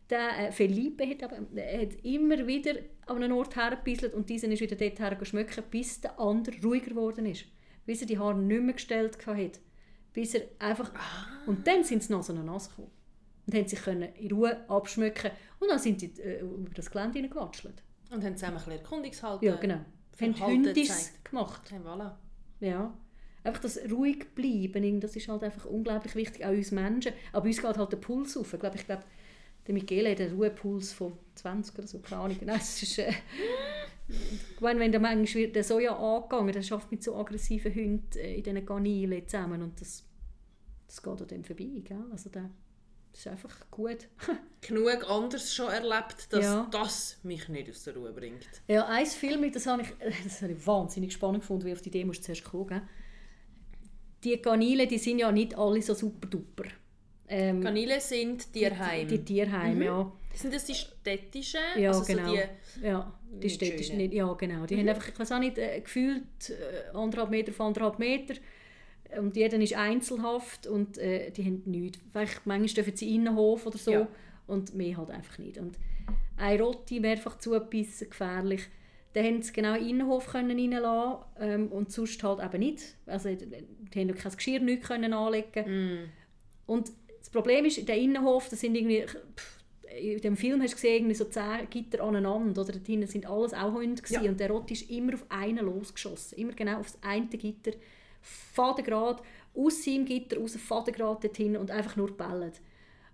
[0.09, 4.47] der äh, Felipe hat, aber, der hat immer wieder an einen Ort hergebisselt und dieser
[4.47, 7.45] ist wieder dort hergeschmückt, bis der andere ruhiger geworden ist.
[7.85, 9.59] Bis er die Haare nicht mehr gestellt hatte.
[10.13, 10.91] bis er einfach...
[11.45, 12.91] Und dann sind sie noch so nass gekommen.
[13.45, 17.19] Und haben sich können in Ruhe abschmücken Und dann sind sie äh, über das Gelände
[17.19, 17.83] hineingewatschelt.
[18.09, 19.47] Und haben zusammen ein bisschen Erkundungshalten.
[19.47, 19.79] Ja, genau.
[20.19, 21.71] Haben Hündis gemacht.
[21.71, 22.15] Ja, voilà.
[22.59, 22.97] Ja.
[23.43, 27.13] Einfach das ruhig bleiben, das ist halt einfach unglaublich wichtig, auch uns Menschen.
[27.31, 28.53] Aber uns geht halt der Puls auf.
[28.53, 29.03] Ich glaube, ich glaube
[29.67, 32.37] der Michele hat einen Ruhepuls von 20 oder so, keine Ahnung.
[32.43, 33.11] Nein, es ist, äh,
[34.61, 38.35] meine, wenn der manchmal wird der Soja angegangen, der schafft mit so aggressiven Hunden äh,
[38.35, 40.03] in diesen Garnilen zusammen und das,
[40.87, 42.03] das geht an dem vorbei, gell?
[42.11, 42.49] Also der,
[43.11, 44.07] das ist einfach gut.
[44.61, 46.67] Genug anders schon erlebt, dass Ja.
[46.71, 48.47] das mich nicht aus der Ruhe bringt.
[48.67, 49.89] Ja, ein Film, das habe ich,
[50.23, 52.67] das habe ich wahnsinnig spannend gefunden, wie auf die Idee musst du zuerst kommen.
[52.67, 52.81] gell?
[54.23, 56.63] Die Garnelen, die sind ja nicht alle so super duper.
[57.29, 59.07] Ähm, Kanäle sind Tierheim.
[59.07, 60.11] Die Tierheime, ja.
[60.33, 61.59] Sind das die städtischen?
[61.77, 62.29] Ja, also genau.
[62.29, 63.97] So die, ja, die nicht städtisch schöne.
[64.03, 64.13] nicht.
[64.13, 64.65] Ja, genau.
[64.65, 68.35] Die haben einfach, ich weiß auch nicht, äh, gefühlt äh, anderthalb Meter auf anderthalb Meter.
[69.17, 71.99] Und jeder ist einzelhaft und äh, die haben nichts.
[72.11, 74.07] Vielleicht, manchmal dürfen sie in den Hof oder so Ja.
[74.47, 75.57] und mehr halt einfach nicht.
[75.57, 75.77] Und
[76.37, 78.61] eine Rotte mehrfach zugebissen, gefährlich.
[79.13, 82.83] Dann haben sie genau in den Innenhof können reinlassen ähm, und sonst halt eben nicht.
[83.07, 86.09] Also die die haben kein Geschirr nicht können anlegen.
[86.67, 86.91] Und
[87.27, 89.59] das Problem ist, der Innenhof, das sind irgendwie, pff,
[89.99, 92.71] in dem Film hast du gesehen, irgendwie so zehn Gitter aneinander, oder?
[92.71, 94.01] Dort hinten sind alles auch Hunde.
[94.07, 94.21] Ja.
[94.21, 97.71] und der Rott ist immer auf einen losgeschossen, immer genau auf das eine Gitter,
[98.21, 99.21] fadengrad,
[99.53, 102.61] aus seinem Gitter raus, fadengrad dorthin und einfach nur bellet.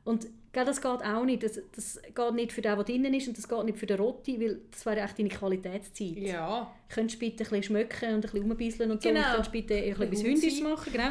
[0.05, 3.27] Und gell, das geht auch nicht, das, das geht nicht für den, der drinnen ist
[3.27, 6.17] und das geht nicht für den Rotti, weil das wäre echt deine Qualitätszeit.
[6.17, 6.73] ja.
[6.89, 9.09] Könntest du bitte ein bisschen schmücken und ein bisschen rumbisseln und so.
[9.09, 9.21] Genau.
[9.21, 10.63] Und könntest bitte ein bisschen etwas sein.
[10.63, 11.09] machen, genau.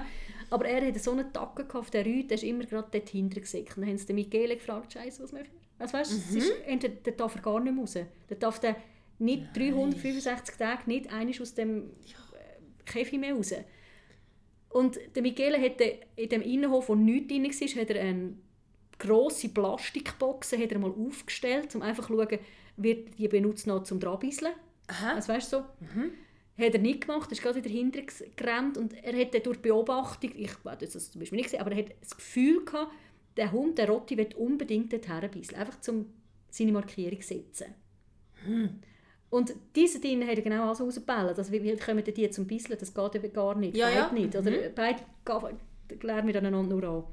[0.50, 3.40] Aber er hatte so einen Tacken auf der Rüte, der ist immer gerade dort hinten
[3.40, 3.74] gesickt.
[3.76, 6.37] Dann haben sie den Michele gefragt, «Scheiße, was möchte er?» Also weißt, Mhm.
[6.37, 7.94] ist, entweder, der darf er gar nicht mehr raus.
[7.94, 8.76] Der darf der
[9.18, 13.55] nicht 365 Tage, nicht einmal aus dem äh, Käfig mehr raus.
[14.68, 18.35] Und der Michele hat den- in dem Innenhof, wo nichts drin war, hat er eine
[19.07, 22.38] grosse Plastikbox hat er mal aufgestellt, um einfach zu schauen,
[22.77, 24.53] wird die benutzt noch zum Dranbisseln.
[24.88, 25.15] Aha.
[25.15, 25.65] Also weißt du so?
[26.65, 30.33] Hat er nicht gemacht, er ist gerade wieder hintergerannt und er hat dann durch Beobachtung,
[30.37, 32.93] ich habe das zum Beispiel nicht gesehen, aber er hat das Gefühl gehabt,
[33.37, 36.07] der Hund, der Rotti, will unbedingt dort herbeissen, einfach um
[36.51, 37.75] seine Markierung zu setzen.
[39.31, 41.38] Und diese Dinge hat er genau auch so rausgebellt.
[41.38, 42.79] Also wie, wie kommen die zum Bisseln?
[42.79, 43.75] Das geht eben gar nicht.
[43.75, 44.12] Ja, beide ja.
[44.12, 44.37] nicht.
[44.37, 47.05] Oder beide gehen- lernen miteinander nur an.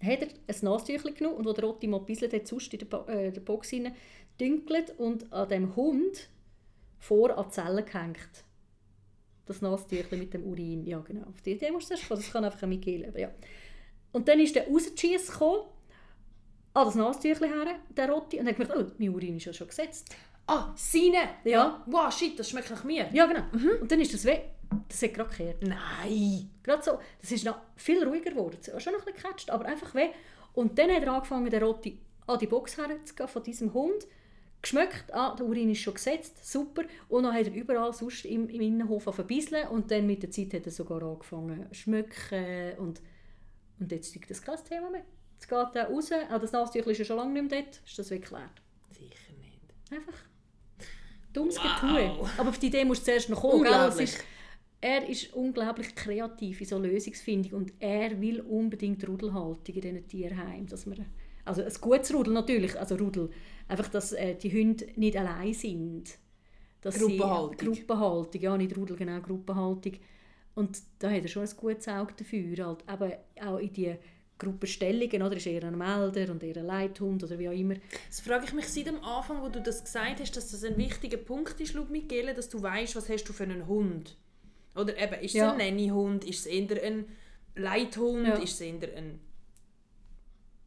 [0.00, 2.86] Hat er ein Nasentüchchen genommen und wo der Rotti mal bisselt hat, sonst in der,
[2.86, 3.94] Bo äh, der Box rein,
[4.38, 6.28] dünkelt und an dem Hund
[6.98, 8.44] vor an die Zelle gehängt.
[9.46, 10.86] Das Nasentüchchen mit dem Urin.
[10.86, 11.26] Ja, genau.
[11.26, 12.20] Auf die Idee musst du erst kommen.
[12.20, 13.18] Das kann einfach ein Michael haben.
[13.18, 13.30] Ja.
[14.12, 15.62] Und dann ist der rausgeschissen gekommen,
[16.74, 19.68] an das Nasentüchchen her, der Rotti, und hat gemerkt, oh, mein Urin ist ja schon
[19.68, 20.14] gesetzt.
[20.46, 21.28] Ah, seine!
[21.44, 21.84] Ja.
[21.86, 23.08] Wow, shit, das schmeckt nach mir.
[23.12, 23.42] Ja, genau.
[23.80, 24.50] Und dann ist das weg.
[24.88, 25.62] Das hat gerade gekehrt.
[25.62, 26.50] Nein!
[26.62, 26.98] Gerade so.
[27.20, 28.58] Das ist noch viel ruhiger geworden.
[28.60, 30.10] Es schon noch ein bisschen gecatcht, aber einfach weh.
[30.54, 34.06] Und dann hat er angefangen, den Rotti an die Box herzugehen von diesem Hund.
[34.60, 36.82] Geschmeckt, ah, der Urin ist schon gesetzt, super.
[37.08, 40.52] Und dann hat er überall sonst im, im Innenhof verbisseln und dann mit der Zeit
[40.52, 43.00] hat er sogar angefangen zu schmecken und,
[43.78, 45.04] und jetzt ist das kein Thema mehr.
[45.34, 47.98] Jetzt geht er raus, auch das Nasentüchlein ist ja schon lange nicht mehr dort, ist
[48.00, 48.60] das weggeklärt.
[48.90, 49.92] Sicher nicht.
[49.92, 50.24] Einfach
[51.32, 51.80] dummes Wow.
[51.80, 52.30] Getue.
[52.36, 53.62] Aber auf die Idee musst du zuerst noch kommen.
[53.62, 54.08] gell?
[54.80, 60.66] Er ist unglaublich kreativ in so Lösungsfindung und er will unbedingt Rudelhaltung in diesen Tierheimen.
[60.68, 61.04] Dass wir,
[61.44, 63.30] also ein gutes Rudel natürlich, also Rudel,
[63.66, 66.16] einfach, dass äh, die Hunde nicht allein sind.
[66.80, 67.58] Dass Gruppenhaltung.
[67.58, 69.94] Sie, Gruppenhaltung, ja, nicht Rudel, genau, Gruppenhaltung.
[70.54, 73.96] Und da hat er schon ein gutes Auge dafür, halt, eben auch in die
[74.38, 77.74] Gruppenstellungen, oder ist er ein Melder und eher ein Leithund oder wie auch immer.
[78.08, 80.76] Das frage ich mich seit dem Anfang, wo du das gesagt hast, dass das ein
[80.76, 84.16] wichtiger Punkt ist, laut Michele, dass du weißt, was hast du für einen Hund.
[84.74, 85.52] Oder eben, ist es Ja.
[85.52, 87.06] ein Nanny-Hund, ist es eher ein
[87.54, 88.34] Leithhund, Ja.
[88.36, 89.20] ist es eher ein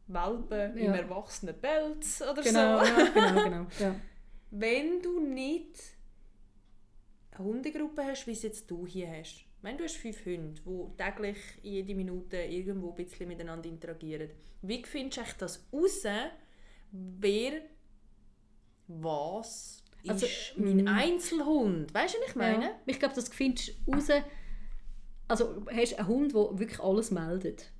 [0.08, 2.92] Welpe im erwachsenen Pelz oder Genau, so.
[3.14, 3.66] genau, genau.
[3.78, 3.94] Ja.
[4.50, 5.78] Wenn du nicht
[7.30, 10.96] eine Hundegruppe hast, wie es jetzt du hier hast, wenn du hast fünf Hunde, die
[11.02, 14.28] täglich jede Minute irgendwo ein bisschen miteinander interagieren,
[14.60, 16.02] wie findest du das raus,
[16.90, 17.62] wer
[18.88, 20.88] was Also, ist mein mm.
[20.88, 21.94] Einzelhund?
[21.94, 22.64] Weißt du, was ich meine?
[22.64, 22.80] Ja.
[22.86, 24.08] Ich glaube, das findest du raus.
[25.28, 27.70] Also hast einen Hund, der wirklich alles meldet.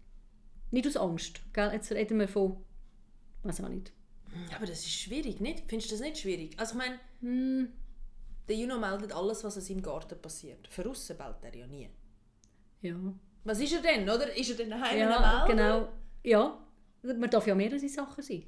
[0.70, 1.40] Nicht aus Angst.
[1.52, 1.70] Gell?
[1.72, 2.64] Jetzt reden wir von.
[3.42, 3.92] Weiß auch nicht.
[4.56, 5.64] Aber das ist schwierig, nicht?
[5.66, 6.58] Findest du das nicht schwierig?
[6.58, 7.68] Also ich meine, Hm,
[8.48, 10.66] der Juno meldet alles, was in seinem Garten passiert.
[10.68, 11.88] Für aussen bellt er ja nie.
[12.82, 12.96] ja.
[13.44, 14.36] Was ist er denn, oder?
[14.36, 15.88] Ist er denn daheim Ja, genau.
[16.22, 16.64] Ja.
[17.02, 18.44] Man darf ja mehrere Sachen sein.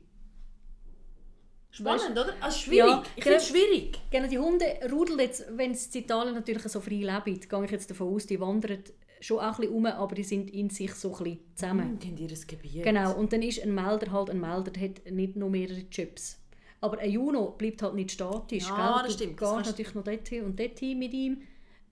[1.74, 2.32] Spannend, oder?
[2.40, 2.88] Also schwierig.
[2.88, 3.98] Ja, ich finde es schwierig.
[4.08, 7.70] Genau, die Hunde rudeln jetzt, wenn sie in Italien natürlich so frei leben, gehe ich
[7.70, 8.78] jetzt davon aus, die wandern
[9.20, 11.98] schon auch ein bisschen rum, aber die sind in sich so ein bisschen zusammen.
[11.98, 12.84] Die haben ihr Gebiet.
[12.84, 16.38] Genau, und dann ist ein Melder halt ein Melder, der hat nicht noch mehrere Jobs.
[16.80, 18.68] Aber ein Juno bleibt halt nicht statisch.
[18.68, 19.08] Ja, gell?
[19.08, 21.42] das Du stimmt, das gehst natürlich noch dorthin und dorthin mit ihm.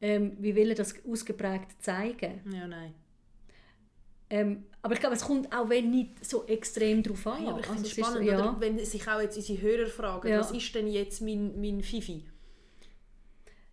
[0.00, 2.40] Ähm, wie will er das ausgeprägt zeigen?
[2.52, 2.94] Ja, nein.
[4.32, 7.44] Ähm, aber ich glaube, es kommt auch wenn nicht so extrem drauf an.
[7.44, 8.38] Ja, aber ich Also finde es spannend, so, ja.
[8.38, 8.60] oder?
[8.60, 10.40] wenn sich auch jetzt unsere Hörer fragen, Ja.
[10.40, 12.24] was ist denn jetzt mein, mein Fifi?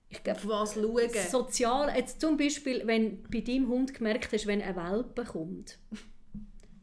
[0.10, 1.10] Ich glaube, Auf was schauen?
[1.30, 5.78] sozial, jetzt zum Beispiel, wenn du bei deinem Hund gemerkt hast, wenn ein Welpe kommt,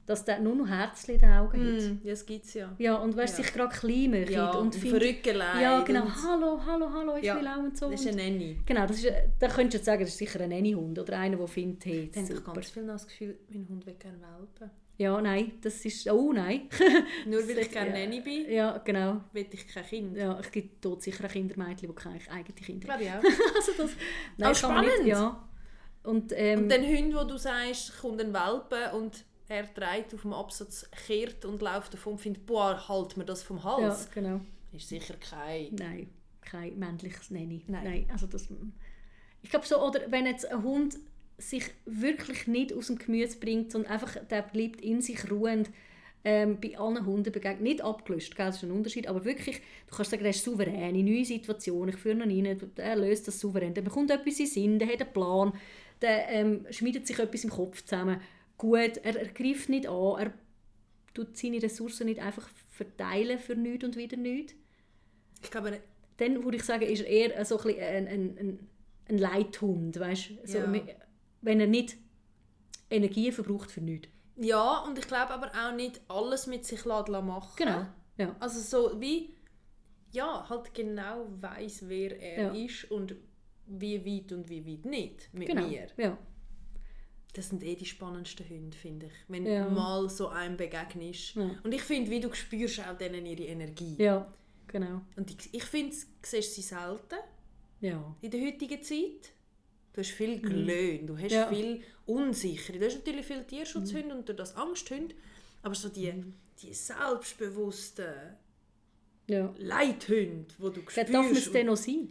[0.07, 1.83] dass der nur noch Herzchen in den Augen hat.
[1.83, 2.73] Hm, ja, das gibt es ja.
[2.79, 3.45] Ja, und weißt, Ja.
[3.45, 7.39] sich gerade klein macht Ja, und und findet, ja, genau, hallo, hallo, hallo, ich Ja,
[7.39, 7.91] will auch und so.
[7.91, 8.59] Das ist eine Nanny.
[8.65, 11.37] genau, das ist, da könntest du jetzt sagen, das ist sicher ein Nanny-Hund oder einer,
[11.37, 14.71] der findet, hey, Dann habe ganz viel das Gefühl, mein Hund will gerne Welpen.
[14.99, 16.71] Ja, nein, das ist, oh nein.
[17.27, 18.05] Nur weil ich gerne Ja.
[18.07, 19.21] Nanny bin, ja, genau.
[19.33, 20.17] will ich kein Kind.
[20.17, 23.01] Ja, es gibt dort sicher auch Kindermädchen, die keine eigenen Kinder haben.
[23.03, 23.37] Glaube ich auch.
[23.57, 23.95] Also das, kann
[24.39, 25.07] man spannend.
[25.07, 25.49] ja.
[26.03, 30.23] Und, ähm, Und den Hund, wo du sagst, kommt ein Welpe und er dreht auf
[30.23, 34.11] dem Absatz, kehrt und läuft davon und findet, boah, halt mir das vom ja, Hals.
[34.11, 34.41] genau.
[34.73, 35.75] Ist sicher kein...
[35.75, 37.65] Nein, kein männliches Nanny.
[37.67, 38.07] Nein.
[38.13, 38.49] also das,
[39.43, 40.99] ich glaube so, oder wenn jetzt ein Hund
[41.39, 45.71] sich wirklich nicht aus dem Gemüse bringt, sondern einfach, der bleibt in sich ruhend,
[46.25, 49.95] ähm, bei allen Hunden begegnet, nicht abgelöst, gell, das ist ein Unterschied, aber wirklich, du
[49.95, 53.39] kannst sagen, er ist souverän in neue Situationen, ich führe ihn rein, er löst das
[53.39, 55.53] souverän, der bekommt etwas in Sinn, der hat einen Plan,
[56.03, 58.21] der ähm, schmiedet sich etwas im Kopf zusammen,
[58.59, 60.33] gut, er, er greift nicht an, er
[61.15, 64.55] tut seine Ressourcen nicht einfach verteilen für nichts und wieder nichts
[65.43, 65.81] Ich glaube,
[66.19, 68.69] dann würde ich sagen, ist er eher so ein, ein, ein,
[69.09, 70.31] ein, Leithund, weißt?
[70.45, 70.73] So, Ja.
[71.43, 71.97] Wenn er nicht
[72.91, 74.09] Energie verbraucht für nichts.
[74.37, 77.53] ja, und ich glaube aber auch nicht alles mit sich lassen machen.
[77.57, 77.87] Genau.
[78.19, 78.35] Ja.
[78.41, 79.35] Also so wie,
[80.13, 82.65] ja, halt genau weiß wer er Ja.
[82.65, 83.15] ist und
[83.67, 85.67] wie weit und wie weit nicht mit Genau.
[85.69, 85.87] mir.
[85.97, 86.17] Ja.
[87.37, 89.13] Das sind eh die spannendsten Hunde, finde ich.
[89.29, 89.65] Wenn Ja.
[89.69, 91.35] du mal so einem begegnest.
[91.35, 91.51] Ja.
[91.63, 93.95] Und ich finde, wie du spürst auch denen ihre Energie.
[93.99, 94.33] ja,
[94.67, 95.03] genau.
[95.17, 97.19] Und ich, ich finde, du siehst sie selten
[97.83, 98.17] Ja.
[98.23, 99.33] in der heutigen Zeit.
[99.93, 101.37] Du hast viel Glöhn, du hast Mhm.
[101.37, 101.49] Ja.
[101.49, 102.79] viel Unsichere.
[102.79, 105.15] Du hast natürlich viele Tierschutzhunde und durch das Angsthunde.
[105.63, 106.33] Aber so die, Mhm.
[106.63, 108.37] die selbstbewussten
[109.29, 109.53] ja.
[109.59, 112.09] Leithunde, wo du spürst, darf man es denn noch sein?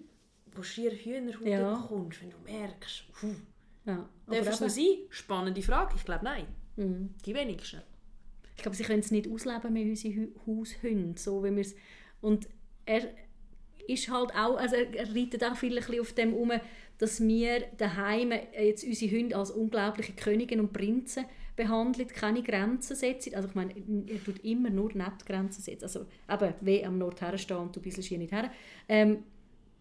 [0.58, 1.76] wo schier Hühnerhaut Ja.
[1.82, 3.36] bekommst, wenn du merkst, puh,
[3.86, 4.10] Ja.
[4.28, 4.98] darf es noch sein?
[5.10, 5.94] Spannende Frage.
[5.96, 6.46] Ich glaube, nein.
[6.76, 7.12] Mhm.
[7.26, 7.82] Die wenigsten.
[8.56, 11.66] Ich glaube, sie können es nicht ausleben mit unseren Haushünden, so wie wir.
[12.22, 12.48] Und
[12.86, 13.02] er
[13.88, 16.52] ist halt auch, also er reitet auch viel ein auf dem um,
[16.98, 23.36] dass wir daheim jetzt unsere Hunde als unglaubliche Königin und Prinzen behandelt, keine Grenzen setzen.
[23.36, 23.74] Also ich meine,
[24.08, 25.84] er tut immer nur nett Grenzen setzen.
[25.84, 28.52] Also eben, wie am Nord herstehen und du bist hier nicht her.
[28.88, 29.24] Ähm,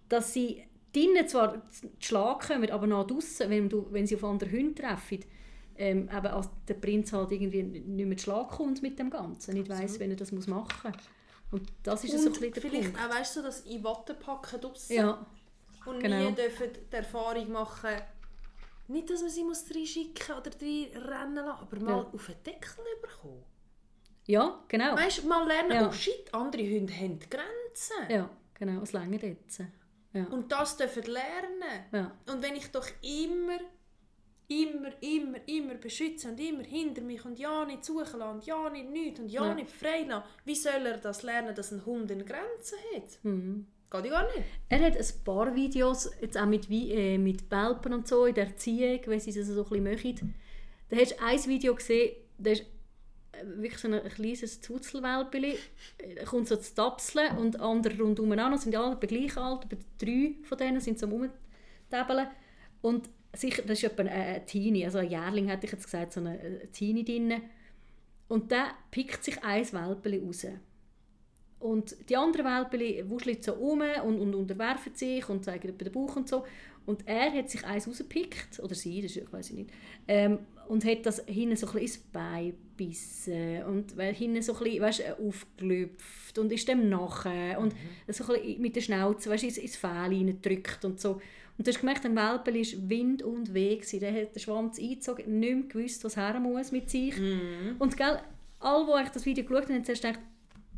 [0.08, 0.62] dass sie
[0.94, 4.74] drinnen zwar zu Schlag kommen, aber nach draussen, wenn, du, wenn sie auf andere Hunde
[4.82, 5.20] treffen,
[5.76, 9.54] ähm, eben als der Prinz halt irgendwie nicht mehr zu Schlag kommt mit dem Ganzen,
[9.54, 11.02] nicht weiss, wenn er das muss machen muss.
[11.60, 13.00] Und das ist so ein Und bisschen der vielleicht Punkt.
[13.12, 14.94] auch, weißt du, das in Watte packen draussen.
[14.96, 15.26] Ja,
[15.86, 16.30] Und genau.
[16.30, 17.90] nie dürfen die Erfahrung machen,
[18.88, 22.10] nicht, dass man sie muss reinschicken oder rennen lassen, aber mal Ja.
[22.12, 23.42] auf den Deckel bekommen.
[24.26, 24.94] ja, genau.
[24.96, 25.88] Weißt du, mal lernen, Ja.
[25.88, 28.10] oh shit, andere Hunde haben Grenzen.
[28.10, 29.60] Ja, genau, es länger jetzt.
[30.14, 31.84] Ja, Und das dürfen lernen.
[31.92, 33.58] ja, Und wenn ich doch immer,
[34.48, 38.70] immer, immer, immer beschütze und immer hinter mich und ja nicht suchen lasse und ja
[38.70, 39.54] nicht nichts und ja, Ja.
[39.54, 43.18] nicht frei lasse, wie soll er das lernen, dass ein Hund eine Grenze hat?
[43.24, 43.66] mhm.
[43.90, 44.44] Geht ja gar nicht.
[44.68, 48.46] Er hat ein paar Videos, jetzt auch mit, äh, mit Welpen und so, in der
[48.48, 50.34] Erziehung, wenn sie das so ein bisschen machen.
[50.88, 52.64] Da hast du ein Video gesehen, da ist
[53.56, 55.58] wirklich so ein kleines Zuzelwelpeli,
[55.98, 59.76] äh, kommt so zu tapseln und andere rundum an, sind alle etwa gleich alt, aber
[59.98, 62.28] drei von denen sind so Rumtäbeln.
[62.82, 66.12] Und sicher, das ist etwa ein, ein Teenie, also ein Jährling hätte ich jetzt gesagt,
[66.12, 67.42] so ein ein Teenie drin.
[68.28, 70.46] Und der pickt sich ein Welpeli raus.
[71.64, 76.16] Und die anderen Welpen wuscheln so um und, und unterwerfen sich und zeigen den Bauch
[76.16, 76.44] und so.
[76.84, 79.70] Und er hat sich eins rausgepickt, oder sie, das weiß ich nicht,
[80.06, 84.54] ähm, und hat das hinten so ein bisschen ins Bein gebissen und weil hinten so
[84.56, 87.74] ein bisschen, weißt, aufgelüpft und ist dem nachher und
[88.08, 91.20] so ein bisschen mit der Schnauze weißt, ins, ins Fell reingedrückt und so.
[91.56, 93.88] Und du hast gemerkt, ein Welpen war Wind und Weg.
[94.00, 97.14] Der hat den Schwanz eingezogen, nicht mehr gewusst, was her muss mit sich.
[97.78, 98.20] Und gell,
[98.58, 100.20] alle, die das Video geschaut haben, haben zuerst gedacht,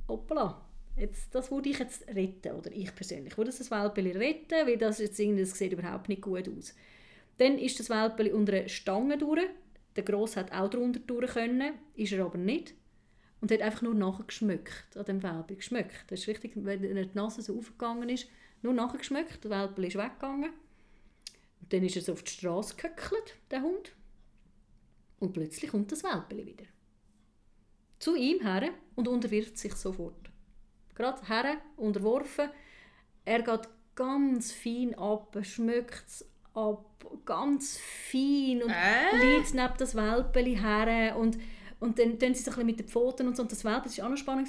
[0.09, 0.61] hoppla,
[0.97, 4.99] jetzt, das würde ich jetzt retten, oder ich persönlich, würde das Welpeli retten, weil das,
[4.99, 6.75] jetzt irgendwie, das sieht überhaupt nicht gut aus.
[7.39, 9.49] Dann ist das Welpeli unter einer Stange durch,
[9.97, 12.75] der Gross hat auch drunter durch können, ist er aber nicht.
[13.41, 16.05] Und hat einfach nur nachher geschmückt, an dem Welpeli geschmückt.
[16.09, 18.29] Das ist richtig, wenn die Nase so aufgegangen ist,
[18.63, 20.51] nur nachher geschmückt, der Welpeli ist weggegangen.
[21.61, 23.93] Und dann ist er so auf die Straße gehöckelt, der Hund.
[25.19, 26.65] Und plötzlich kommt das Welpeli wieder.
[27.99, 30.31] Zu ihm her und unterwirft sich sofort.
[30.95, 32.51] Gerade her, unterworfen.
[33.25, 36.25] Er geht ganz fein ab, schmückt es
[36.57, 37.79] ab, ganz
[38.11, 39.37] fein und Äh?
[39.37, 41.39] liegt neben das Welpeli her und,
[41.81, 43.43] und dann tun sie sich ein bisschen mit den Pfoten und so.
[43.43, 44.49] Und das Welpeli, das war auch noch spannend,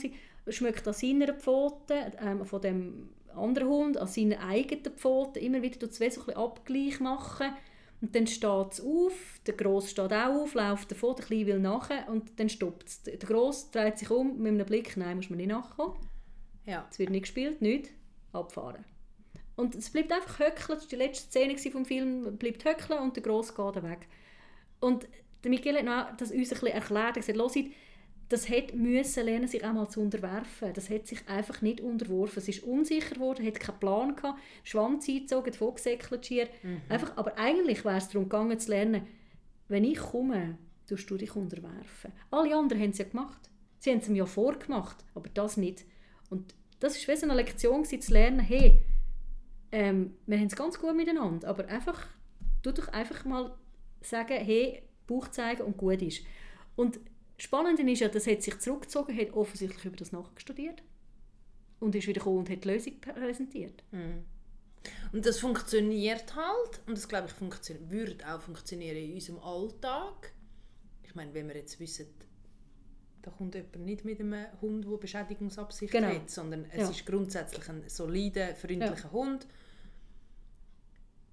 [0.49, 5.91] schmückt an seiner Pfote, ähm, von dem anderen Hund, an seinen eigenen Pfoten, immer wieder
[5.91, 7.51] zwei so ein bisschen Abgleich machen.
[7.99, 11.60] Und dann steht es auf, der Gross steht auch auf, läuft davon, der Kleine will
[11.60, 13.01] nachher und dann stoppt es.
[13.03, 15.95] Der Gross dreht sich um mit einem Blick, nein, muss man nicht nachkommen.
[16.66, 16.86] Ja.
[16.91, 17.89] Es wird nicht gespielt, nichts,
[18.34, 18.86] abfahren.
[19.58, 23.16] Und es bleibt einfach höckeln, das war die letzte Szene vom Film, bleibt höckeln und
[23.16, 24.08] der Gross geht weg.
[24.80, 25.08] Und
[25.43, 27.74] der Michael hat noch das uns ein bisschen erklärt, er hat gesagt, «Hört,
[28.30, 30.74] das hat müssen lernen, sich einmal zu unterwerfen.
[30.74, 32.39] Das hat sich einfach nicht unterworfen.
[32.39, 36.49] Es ist unsicher geworden, hat keinen Plan gehabt, Schwanz eingezogen, vorgesäckelt schier.
[36.89, 39.08] Einfach, aber eigentlich wäre es darum gegangen zu lernen,
[39.70, 42.12] wenn ich komme, tust du dich unterwerfen.
[42.30, 43.49] Alle anderen haben es ja gemacht.
[43.80, 45.86] Sie haben es mir ja vorgemacht, aber das nicht.
[46.30, 48.82] Und das war wie so eine Lektion zu lernen, hey,
[49.72, 52.07] ähm, wir haben es ganz gut miteinander, aber einfach,
[52.63, 53.55] tu doch einfach mal
[54.01, 56.24] sagen, hey, Bauch zeigen und gut ist.
[56.76, 56.99] Und
[57.38, 60.84] das Spannende ist ja, das hat sich zurückgezogen, hat offensichtlich über das nachgestudiert
[61.80, 63.84] und ist wieder gekommen und hat die Lösung präsentiert.
[65.11, 66.82] Und das funktioniert halt.
[66.88, 70.34] Und das, glaube ich, würde auch funktionieren in unserem Alltag.
[71.03, 72.07] Ich meine, wenn wir jetzt wissen,
[73.22, 76.07] da kommt jemand nicht mit einem Hund, der Beschädigungsabsicht Genau.
[76.09, 76.89] hat, sondern es Ja.
[76.89, 79.45] ist grundsätzlich ein solider, freundlicher Hund.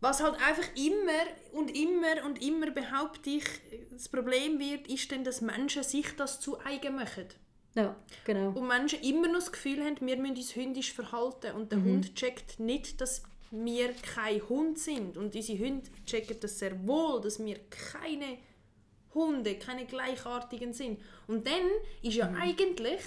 [0.01, 1.23] Was halt einfach immer
[1.53, 3.45] und immer und immer behaupte ich,
[3.91, 7.27] das Problem wird, ist dann, dass Menschen sich das zu eigen machen.
[7.75, 8.51] Ja, genau.
[8.51, 11.53] Und Menschen immer noch das Gefühl haben, wir müssen uns hündisch verhalten.
[11.57, 15.17] Und der Hund checkt nicht, dass wir kein Hund sind.
[15.17, 18.39] Und unsere Hunde checken das sehr wohl, dass wir keine
[19.15, 21.01] Hunde, keine gleichartigen sind.
[21.27, 21.67] Und dann
[22.03, 23.01] ist ja eigentlich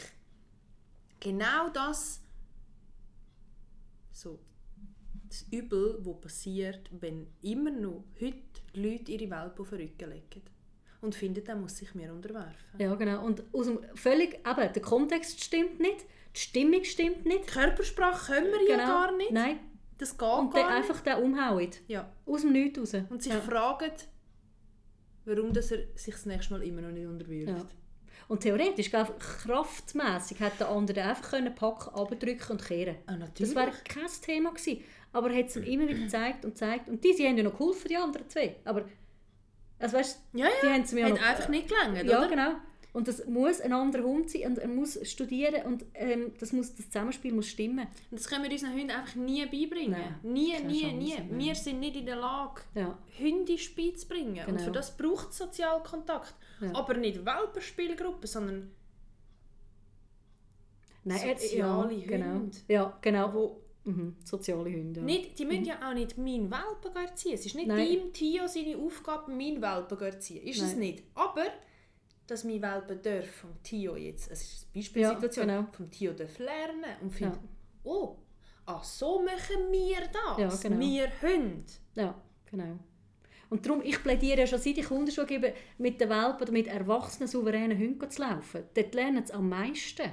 [1.20, 2.22] genau das
[4.12, 4.40] so
[5.30, 8.38] das Übel, das passiert, wenn immer noch heute
[8.74, 10.42] Leute ihre Welpen auf den Rücken legen.
[11.02, 12.80] Und finden, dann muss sich mir unterwerfen.
[12.80, 13.24] Ja, genau.
[13.24, 16.06] Und aus dem völlig, eben, der Kontext stimmt nicht,
[16.36, 17.48] die Stimmung stimmt nicht.
[17.48, 18.88] Körpersprache können wir ja Genau.
[18.88, 19.32] gar nicht.
[19.32, 19.60] Nein.
[20.00, 20.90] Das geht Und gar nicht.
[20.90, 21.70] einfach den umhauen.
[21.88, 22.10] Ja.
[22.26, 23.04] Aus dem Nichts raus.
[23.10, 23.42] Und sich ja.
[23.42, 23.92] fragen,
[25.28, 27.50] warum dass er sich das nächste Mal immer noch nicht unterwirft.
[27.50, 27.66] Ja.
[28.28, 32.96] Und theoretisch, gell, kraftmässig, hätte der andere einfach können packen, abdrücken und kehren.
[33.06, 33.18] Ah.
[33.38, 34.84] Das wäre kein Thema gewesen.
[35.14, 36.90] Aber er hat es ihm immer wieder gezeigt und gezeigt.
[36.90, 38.58] Und die, sie haben ja noch geholfen, die anderen zwei.
[38.66, 38.86] Aber,
[39.80, 40.52] also weißt, ja, ja.
[40.62, 41.22] die haben es mir Hat noch...
[41.22, 42.28] einfach nicht gelangt, Ja, oder?
[42.28, 42.52] genau.
[42.98, 46.74] Und das muss ein anderer Hund sein und er muss studieren und ähm, das, muss,
[46.74, 47.86] das Zusammenspiel muss stimmen.
[48.10, 49.92] Und Das können wir unseren Hunden einfach nie beibringen.
[49.92, 51.14] Nein, nie, nie, Chance, nie.
[51.14, 51.30] nein.
[51.38, 52.98] Wir sind nicht in der Lage, Ja.
[53.20, 54.40] Hundisch beizubringen.
[54.48, 54.64] Und Genau.
[54.64, 56.34] für das braucht es Sozialkontakt.
[56.60, 56.74] Ja.
[56.74, 58.72] Aber nicht Welpenspielgruppen, sondern
[61.04, 62.34] Nein, Soziale ja, genau.
[62.34, 62.58] Hunde.
[62.68, 63.34] Ja, genau.
[63.34, 64.16] wo Mhm.
[64.26, 65.00] Soziale Hunde.
[65.00, 65.06] Ja.
[65.06, 67.36] nicht, die müssen ja auch nicht meinen Welpen erziehen.
[67.36, 67.78] Es ist nicht Nein.
[67.88, 70.46] deinem Tio seine Aufgabe, meinen Welpen zu erziehen.
[70.46, 70.80] Ist es Nein.
[70.80, 71.04] nicht.
[71.16, 71.46] Aber,
[72.28, 75.72] dass mein Welpen darf vom Tio jetzt, es ist eine Beispielsituation, Ja, genau.
[75.72, 77.50] vom Tio darf lernen und findet, Ja.
[77.84, 78.18] oh,
[78.66, 80.38] ah, so machen wir das.
[80.64, 80.80] Ja, genau.
[80.80, 81.64] Wir Hunde.
[81.96, 82.16] Ja,
[82.50, 82.80] genau.
[83.50, 86.68] Und darum, ich plädiere ja schon seit ich Hundeschule gebe, mit den Welpen oder mit
[86.68, 88.64] erwachsenen, souveränen Hunden zu laufen.
[88.74, 90.12] Dort lernen sie am meisten.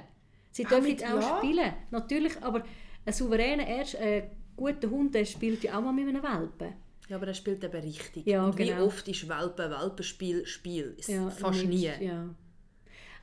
[0.51, 1.37] Sie Auch dürfen mit- auch ja.
[1.39, 2.63] spielen, natürlich, aber
[3.05, 6.75] ein souveräner, erst, äh, guter Hund, der spielt ja auch mal mit einem Welpen.
[7.07, 8.25] Ja, aber er spielt eben richtig.
[8.25, 8.85] Ja, und wie genau.
[8.85, 10.95] oft ist Welpen, Welpenspiel, Spiel?
[10.97, 11.89] Ist Ja, Fast nie.
[11.99, 12.33] Ja.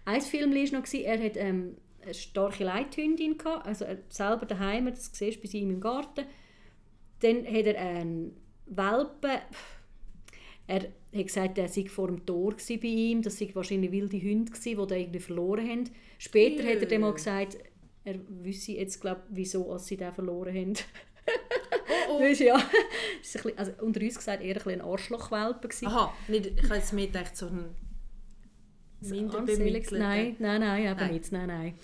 [0.05, 4.87] Ein Film war noch, er hat ähm, eine starke Leithündin, gehabt, also er selber daheim,
[4.87, 6.27] das siehst du bei ihm im Garten.
[7.21, 9.39] Dann hat er einen Welpen,
[10.67, 14.53] er hat gesagt, er sei vor dem Tor bei ihm, das sei wahrscheinlich wilde Hunde
[14.53, 15.91] die den irgendwie verloren haben.
[16.19, 17.59] Später hat er dann mal gesagt,
[18.05, 20.75] er wüsste jetzt, glaub, wieso als sie den verloren haben.
[22.09, 22.57] Oh, ist ja,
[23.23, 25.87] ist ein bisschen, also unter uns gesagt, eher ein, ein Arschlochwelpe gewesen.
[25.87, 27.75] Aha, nicht, ich habe jetzt mehr gedacht, so ein
[29.01, 29.99] minder bemittelter.
[29.99, 31.13] Nein, nein, nein, eben Nein.
[31.13, 31.33] nicht.
[31.33, 31.75] Nein, nein.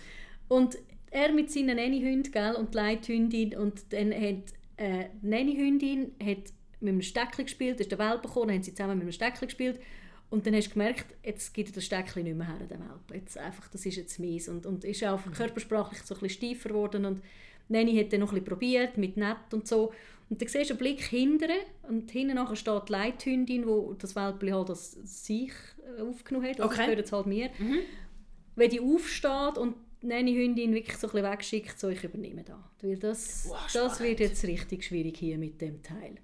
[0.48, 0.78] Und
[1.10, 6.52] er mit seinen Nannyhunden, gell, und die Leithündin, und dann hat äh, die Nannyhündin hat
[6.80, 9.46] mit einem Steckli gespielt, ist der Welpe gekommen, dann haben sie zusammen mit einem Steckli
[9.46, 9.80] gespielt
[10.30, 13.14] und dann hast du gemerkt, jetzt gibt er das Steckli nicht mehr her, der Welpe.
[13.14, 16.68] Jetzt einfach, das ist jetzt mies und, und ist auch körpersprachlich so ein bisschen steifer
[16.68, 17.22] geworden und
[17.68, 19.92] Nanny hat dann noch ein bisschen probiert, mit nett und so.
[20.30, 21.50] Und dann siehst du einen Blick hinten
[21.88, 25.52] und hinten nachher steht die Leithündin, die das Welpe halt als sich
[25.98, 26.76] äh, aufgenommen hat, also Okay.
[26.76, 27.48] das gehört jetzt halt mir.
[27.58, 27.78] Mhm.
[28.56, 32.70] Wenn die aufsteht und die Nanny-Hündin wirklich so ein bisschen wegschickt, so ich übernehme da.
[32.82, 36.16] Weil das, Wow, das wird jetzt richtig schwierig hier mit dem Teil.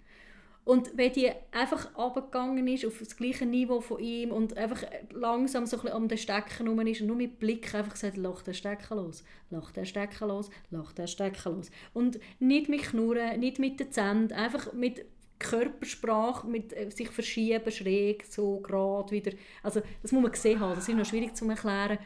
[0.65, 5.67] Und wenn die einfach abgegangen ist auf das gleiche Niveau von ihm und einfach langsam
[5.67, 8.43] so ein bisschen um den Stecken herum ist und nur mit Blick einfach gesagt, lach
[8.43, 11.71] den Stecken los, lach den Stecken los, lach den Stecken los.
[11.93, 15.05] Und nicht mit Knurren, nicht mit den Zähnen, einfach mit
[15.39, 19.33] Körpersprache, mit äh, sich verschieben, schräg, so gerade wieder.
[19.63, 21.99] Also das muss man gesehen haben, das ist noch schwierig zu erklären.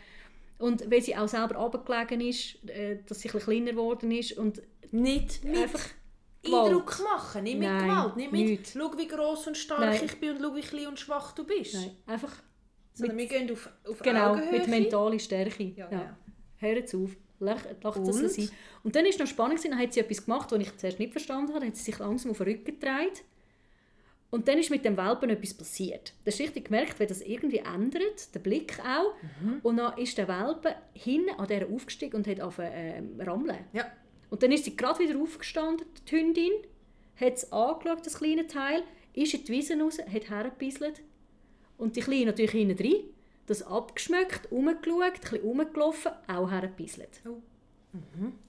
[0.59, 4.33] Und wenn sie auch selber abgelegen ist, äh, dass sie ein bisschen kleiner geworden ist
[4.37, 5.81] und Nicht einfach
[6.55, 8.73] Eindruck machen, nicht mit Nein, Gewalt, nicht mit nicht.
[8.77, 10.01] «Schau, wie gross und stark Nein.
[10.05, 11.75] ich bin und schau, wie klein und schwach du bist».
[11.75, 12.33] Nein, einfach
[12.95, 14.53] Sondern wir gehen auf, auf genau, Augenhöhe.
[14.53, 15.65] mit mentaler Stärke.
[15.77, 16.17] Ja, Ja.
[16.61, 18.31] Hör jetzt auf, lach, lach das Und?
[18.31, 18.51] sein.
[18.83, 21.49] Und dann ist noch spannend, dann hat sie etwas gemacht, was ich zuerst nicht verstanden
[21.51, 21.61] habe.
[21.61, 23.23] Dann hat sie sich langsam auf den Rücken gedreht.
[24.31, 26.13] Und dann ist mit dem Welpen etwas passiert.
[26.25, 29.15] Da ist richtig gemerkt, wenn das irgendwie ändert, der Blick auch.
[29.41, 29.61] Mhm.
[29.63, 33.65] Und dann ist der Welpe hinten an der aufgestiegen und hat angefangen ähm, rammeln.
[33.73, 33.87] Ja.
[34.31, 36.53] Und dann ist sie gerade wieder aufgestanden, die Hündin,
[37.17, 38.83] hat es angeschaut, das kleine Teil,
[39.15, 41.01] ist in die Wiese raus, hat hergebisselt.
[41.77, 43.05] Und die Kleine natürlich hinten drin,
[43.47, 47.21] das abgeschmeckt, umgeschaut, ein bisschen rumgelaufen, auch hergebisselt.
[47.27, 47.39] Oh.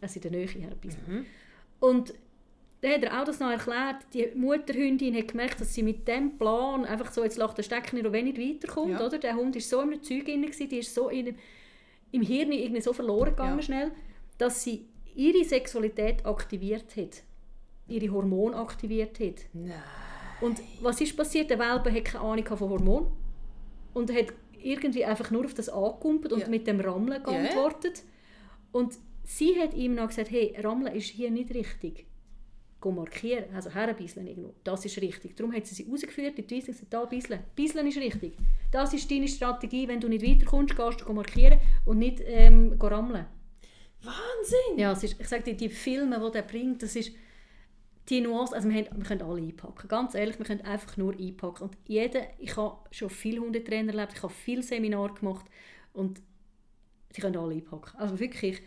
[0.02, 1.02] Also in der Nähe hergebisselt.
[1.80, 2.14] Und
[2.82, 6.38] dann hat er auch das noch erklärt, die Mutterhündin hat gemerkt, dass sie mit dem
[6.38, 9.06] Plan einfach so, jetzt lacht der Stecker nicht, wenn nicht weiterkommt, Ja.
[9.06, 9.18] oder?
[9.18, 11.36] Der Hund ist so in einem Zeug drin, die ist so in
[12.12, 13.62] im Hirn irgendwie so verloren gegangen Ja.
[13.64, 13.92] schnell,
[14.40, 14.88] dass sie
[15.20, 17.24] ihre Sexualität aktiviert hat.
[17.88, 19.42] Ihre Hormone aktiviert hat.
[19.54, 19.74] Nein.
[20.42, 21.50] Und was ist passiert?
[21.50, 23.08] Der Welpe hat keine Ahnung von Hormonen
[23.94, 24.28] und hat
[24.62, 26.48] irgendwie einfach nur auf das angekumpelt und Ja.
[26.48, 28.04] mit dem Rammeln geantwortet.
[28.72, 32.06] Und sie hat ihm noch gesagt, hey, Rammeln ist hier nicht richtig.
[32.80, 34.54] Go markieren, also herbisseln irgendwo.
[34.64, 35.36] Das ist richtig.
[35.36, 37.42] Darum hat sie sie rausgeführt die und gesagt, da bisseln.
[37.54, 38.38] Bisseln ist richtig.
[38.72, 43.26] Das ist deine Strategie, wenn du nicht weiterkommst, gehst du markieren und nicht ähm, rammeln.
[44.02, 44.78] Wahnsinn!
[44.78, 47.12] Ja, es ist, ich sage dir, die Filme, die er bringt, das ist
[48.10, 49.88] die Nuance, also wir, haben, wir können alle einpacken.
[49.88, 51.64] Ganz ehrlich, wir können einfach nur einpacken.
[51.64, 55.46] Und jeder, ich habe schon viele Hundetrainer erlebt, ich habe viele Seminare gemacht
[55.94, 56.22] und
[57.16, 57.98] die können alle einpacken.
[57.98, 58.62] Also wirklich,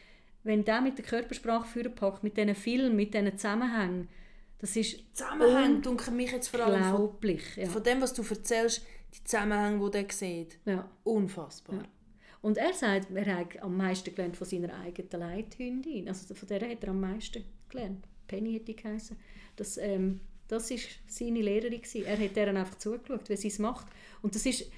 [0.45, 4.09] wenn der mit der Körpersprache vorpackt, mit diesen Filmen, mit diesen Zusammenhängen,
[4.59, 7.19] das ist Zusammenhänge dunkeln mich jetzt vor allem von.
[7.57, 7.69] Ja.
[7.69, 10.59] von dem, was du erzählst, die Zusammenhänge, die der sieht.
[10.65, 10.89] Ja.
[11.03, 11.77] Unfassbar.
[11.77, 11.83] Ja.
[12.43, 16.09] Und er sagt, er hat am meisten gelernt von seiner eigenen Leithündin.
[16.09, 18.05] Also von der hat er am meisten gelernt.
[18.27, 19.17] Penny hätte die geheißen.
[19.57, 22.05] Das, ähm, das ist seine Lehrerin gewesen.
[22.05, 23.87] Er hat deren einfach zugeschaut, wie sie es macht.
[24.23, 24.71] Und das ist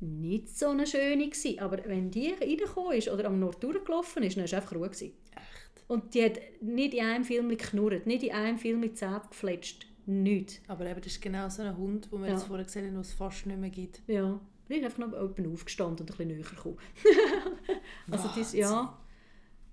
[0.00, 1.58] nicht so eine schöne gewesen.
[1.60, 4.88] Aber wenn die reingekommen ist oder am Nord durchgelaufen ist, dann war es einfach Ruhe.
[4.90, 5.12] Gewesen.
[5.36, 5.84] Echt.
[5.88, 9.86] Und die hat nicht in einem Film geknurrt, nicht in einem Film mit Zähnen gefletscht.
[10.06, 10.60] Nichts.
[10.68, 12.34] Aber eben, das ist genau so ein Hund, den wir Ja.
[12.34, 14.02] jetzt vorher gesehen haben, den es fast nicht mehr gibt.
[14.08, 14.40] Ja.
[14.68, 16.78] Die ist einfach noch jemand aufgestanden und ein bisschen näher gekommen.
[18.10, 18.98] also das, ja.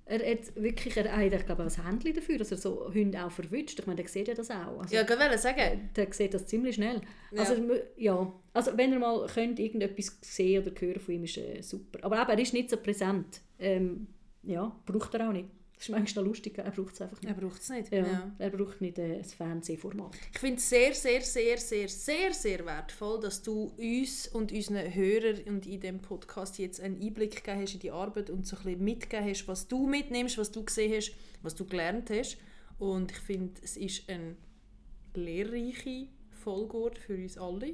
[0.06, 3.32] Er hat wirklich, er hat, ich glaube, ein Händchen dafür, dass er so Hunde auch
[3.32, 3.80] verwünscht.
[3.80, 4.80] Ich meine, der sieht ja das auch.
[4.80, 5.90] Also, Ja, ich wollte sagen.
[5.96, 7.02] Der sieht das ziemlich schnell.
[7.32, 7.40] Ja.
[7.40, 7.56] Also,
[7.96, 8.34] ja.
[8.52, 12.00] also wenn ihr mal könnt, irgendetwas sehen oder hören von ihm, ist äh, super.
[12.04, 13.40] Aber eben, er ist nicht so präsent.
[13.60, 14.08] Ähm,
[14.44, 15.48] ja, braucht er auch nicht.
[15.84, 17.42] Ist manchmal lustig, er braucht es einfach Er nicht.
[17.42, 17.92] braucht es nicht.
[17.92, 18.32] Ja, Ja.
[18.40, 20.16] Er braucht nicht äh, ein Fernsehformat.
[20.32, 24.94] Ich finde es sehr, sehr, sehr, sehr, sehr, sehr wertvoll, dass du uns und unseren
[24.96, 28.56] Hörern und in diesem Podcast jetzt einen Einblick gegeben hast in die Arbeit und so
[28.56, 31.12] ein bisschen mitgegeben hast, was du mitnimmst, was du gesehen hast,
[31.42, 32.38] was du gelernt hast.
[32.80, 34.38] Und ich finde, es ist eine
[35.16, 37.74] lehrreiche Folge für uns alle.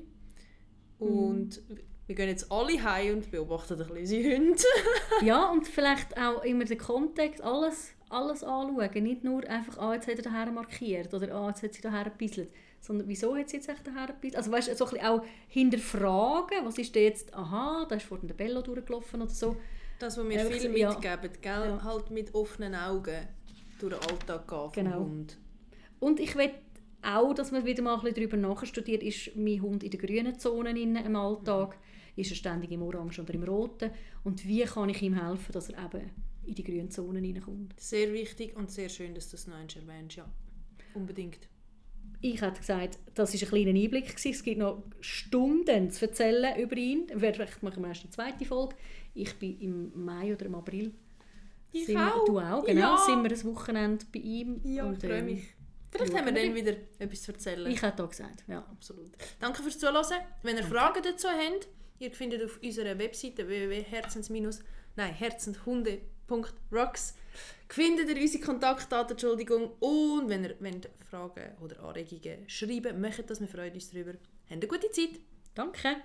[0.97, 1.61] Und
[2.09, 4.63] wir gehen jetzt alle heim und beobachten ein bisschen unsere Hunde.
[5.21, 9.03] ja, und vielleicht auch immer den Kontext, alles, alles anschauen.
[9.03, 12.05] Nicht nur einfach, ah, jetzt hat er daher markiert oder ah, jetzt hat sie daher
[12.05, 12.49] gebisselt.
[12.81, 14.37] Sondern wieso hat sie jetzt echt daher gebisselt?
[14.37, 18.07] Also weißt du, so ein bisschen auch hinterfragen, was ist denn jetzt, aha, da ist
[18.07, 19.55] vor der Bello durchgelaufen oder so.
[19.99, 20.89] Das, was wir viel ja.
[20.89, 21.65] mitgeben, gell?
[21.67, 21.83] Ja.
[21.83, 23.19] halt mit offenen Augen
[23.77, 24.99] durch den Alltag gehen vom Genau.
[25.01, 25.37] Hund.
[25.99, 26.49] Und ich will
[27.03, 30.39] auch, dass man wieder mal ein bisschen darüber nachstudiert, ist mein Hund in der grünen
[30.39, 31.77] Zone im Alltag,
[32.19, 33.91] ist er ständig im Orange oder im Roten
[34.23, 36.09] und wie kann ich ihm helfen, dass er eben
[36.45, 37.79] in die grünen Zonen hineinkommt.
[37.79, 40.25] Sehr wichtig und sehr schön, dass du das noch erwähnst, ja.
[40.93, 41.47] Unbedingt.
[42.21, 44.07] Ich hätte gesagt, das war ein kleiner Einblick.
[44.07, 44.31] Gewesen.
[44.31, 47.07] Es gibt noch Stunden zu erzählen über ihn.
[47.07, 48.75] Vielleicht machen wir erst eine zweite Folge.
[49.13, 50.93] Ich bin im Mai oder im April.
[51.71, 52.25] Ich sind wir, auch.
[52.25, 52.81] Du auch, genau.
[52.81, 52.97] Ja.
[52.97, 54.59] Sind wir ein Wochenende bei ihm.
[54.65, 55.43] Ja, Und, ich freue ähm, mich.
[55.91, 57.71] Vielleicht haben wir wir dann wieder etwas zu erzählen.
[57.71, 58.59] Ich hätte auch gesagt, ja.
[58.59, 59.11] Absolut.
[59.39, 60.03] Danke fürs Zuhören.
[60.43, 61.67] Wenn ihr Fragen dazu habt,
[61.99, 64.61] ihr findet auf unserer Webseite www.herzens-
[64.95, 67.15] nein, herzenshunde.rocks
[67.67, 69.71] findet ihr unsere Kontaktdaten, Entschuldigung.
[69.79, 74.11] Und wenn ihr wollt, Fragen oder Anregungen schreiben möchtet, das wir freuen uns darüber.
[74.11, 75.19] Habt eine gute Zeit.
[75.55, 75.95] Danke.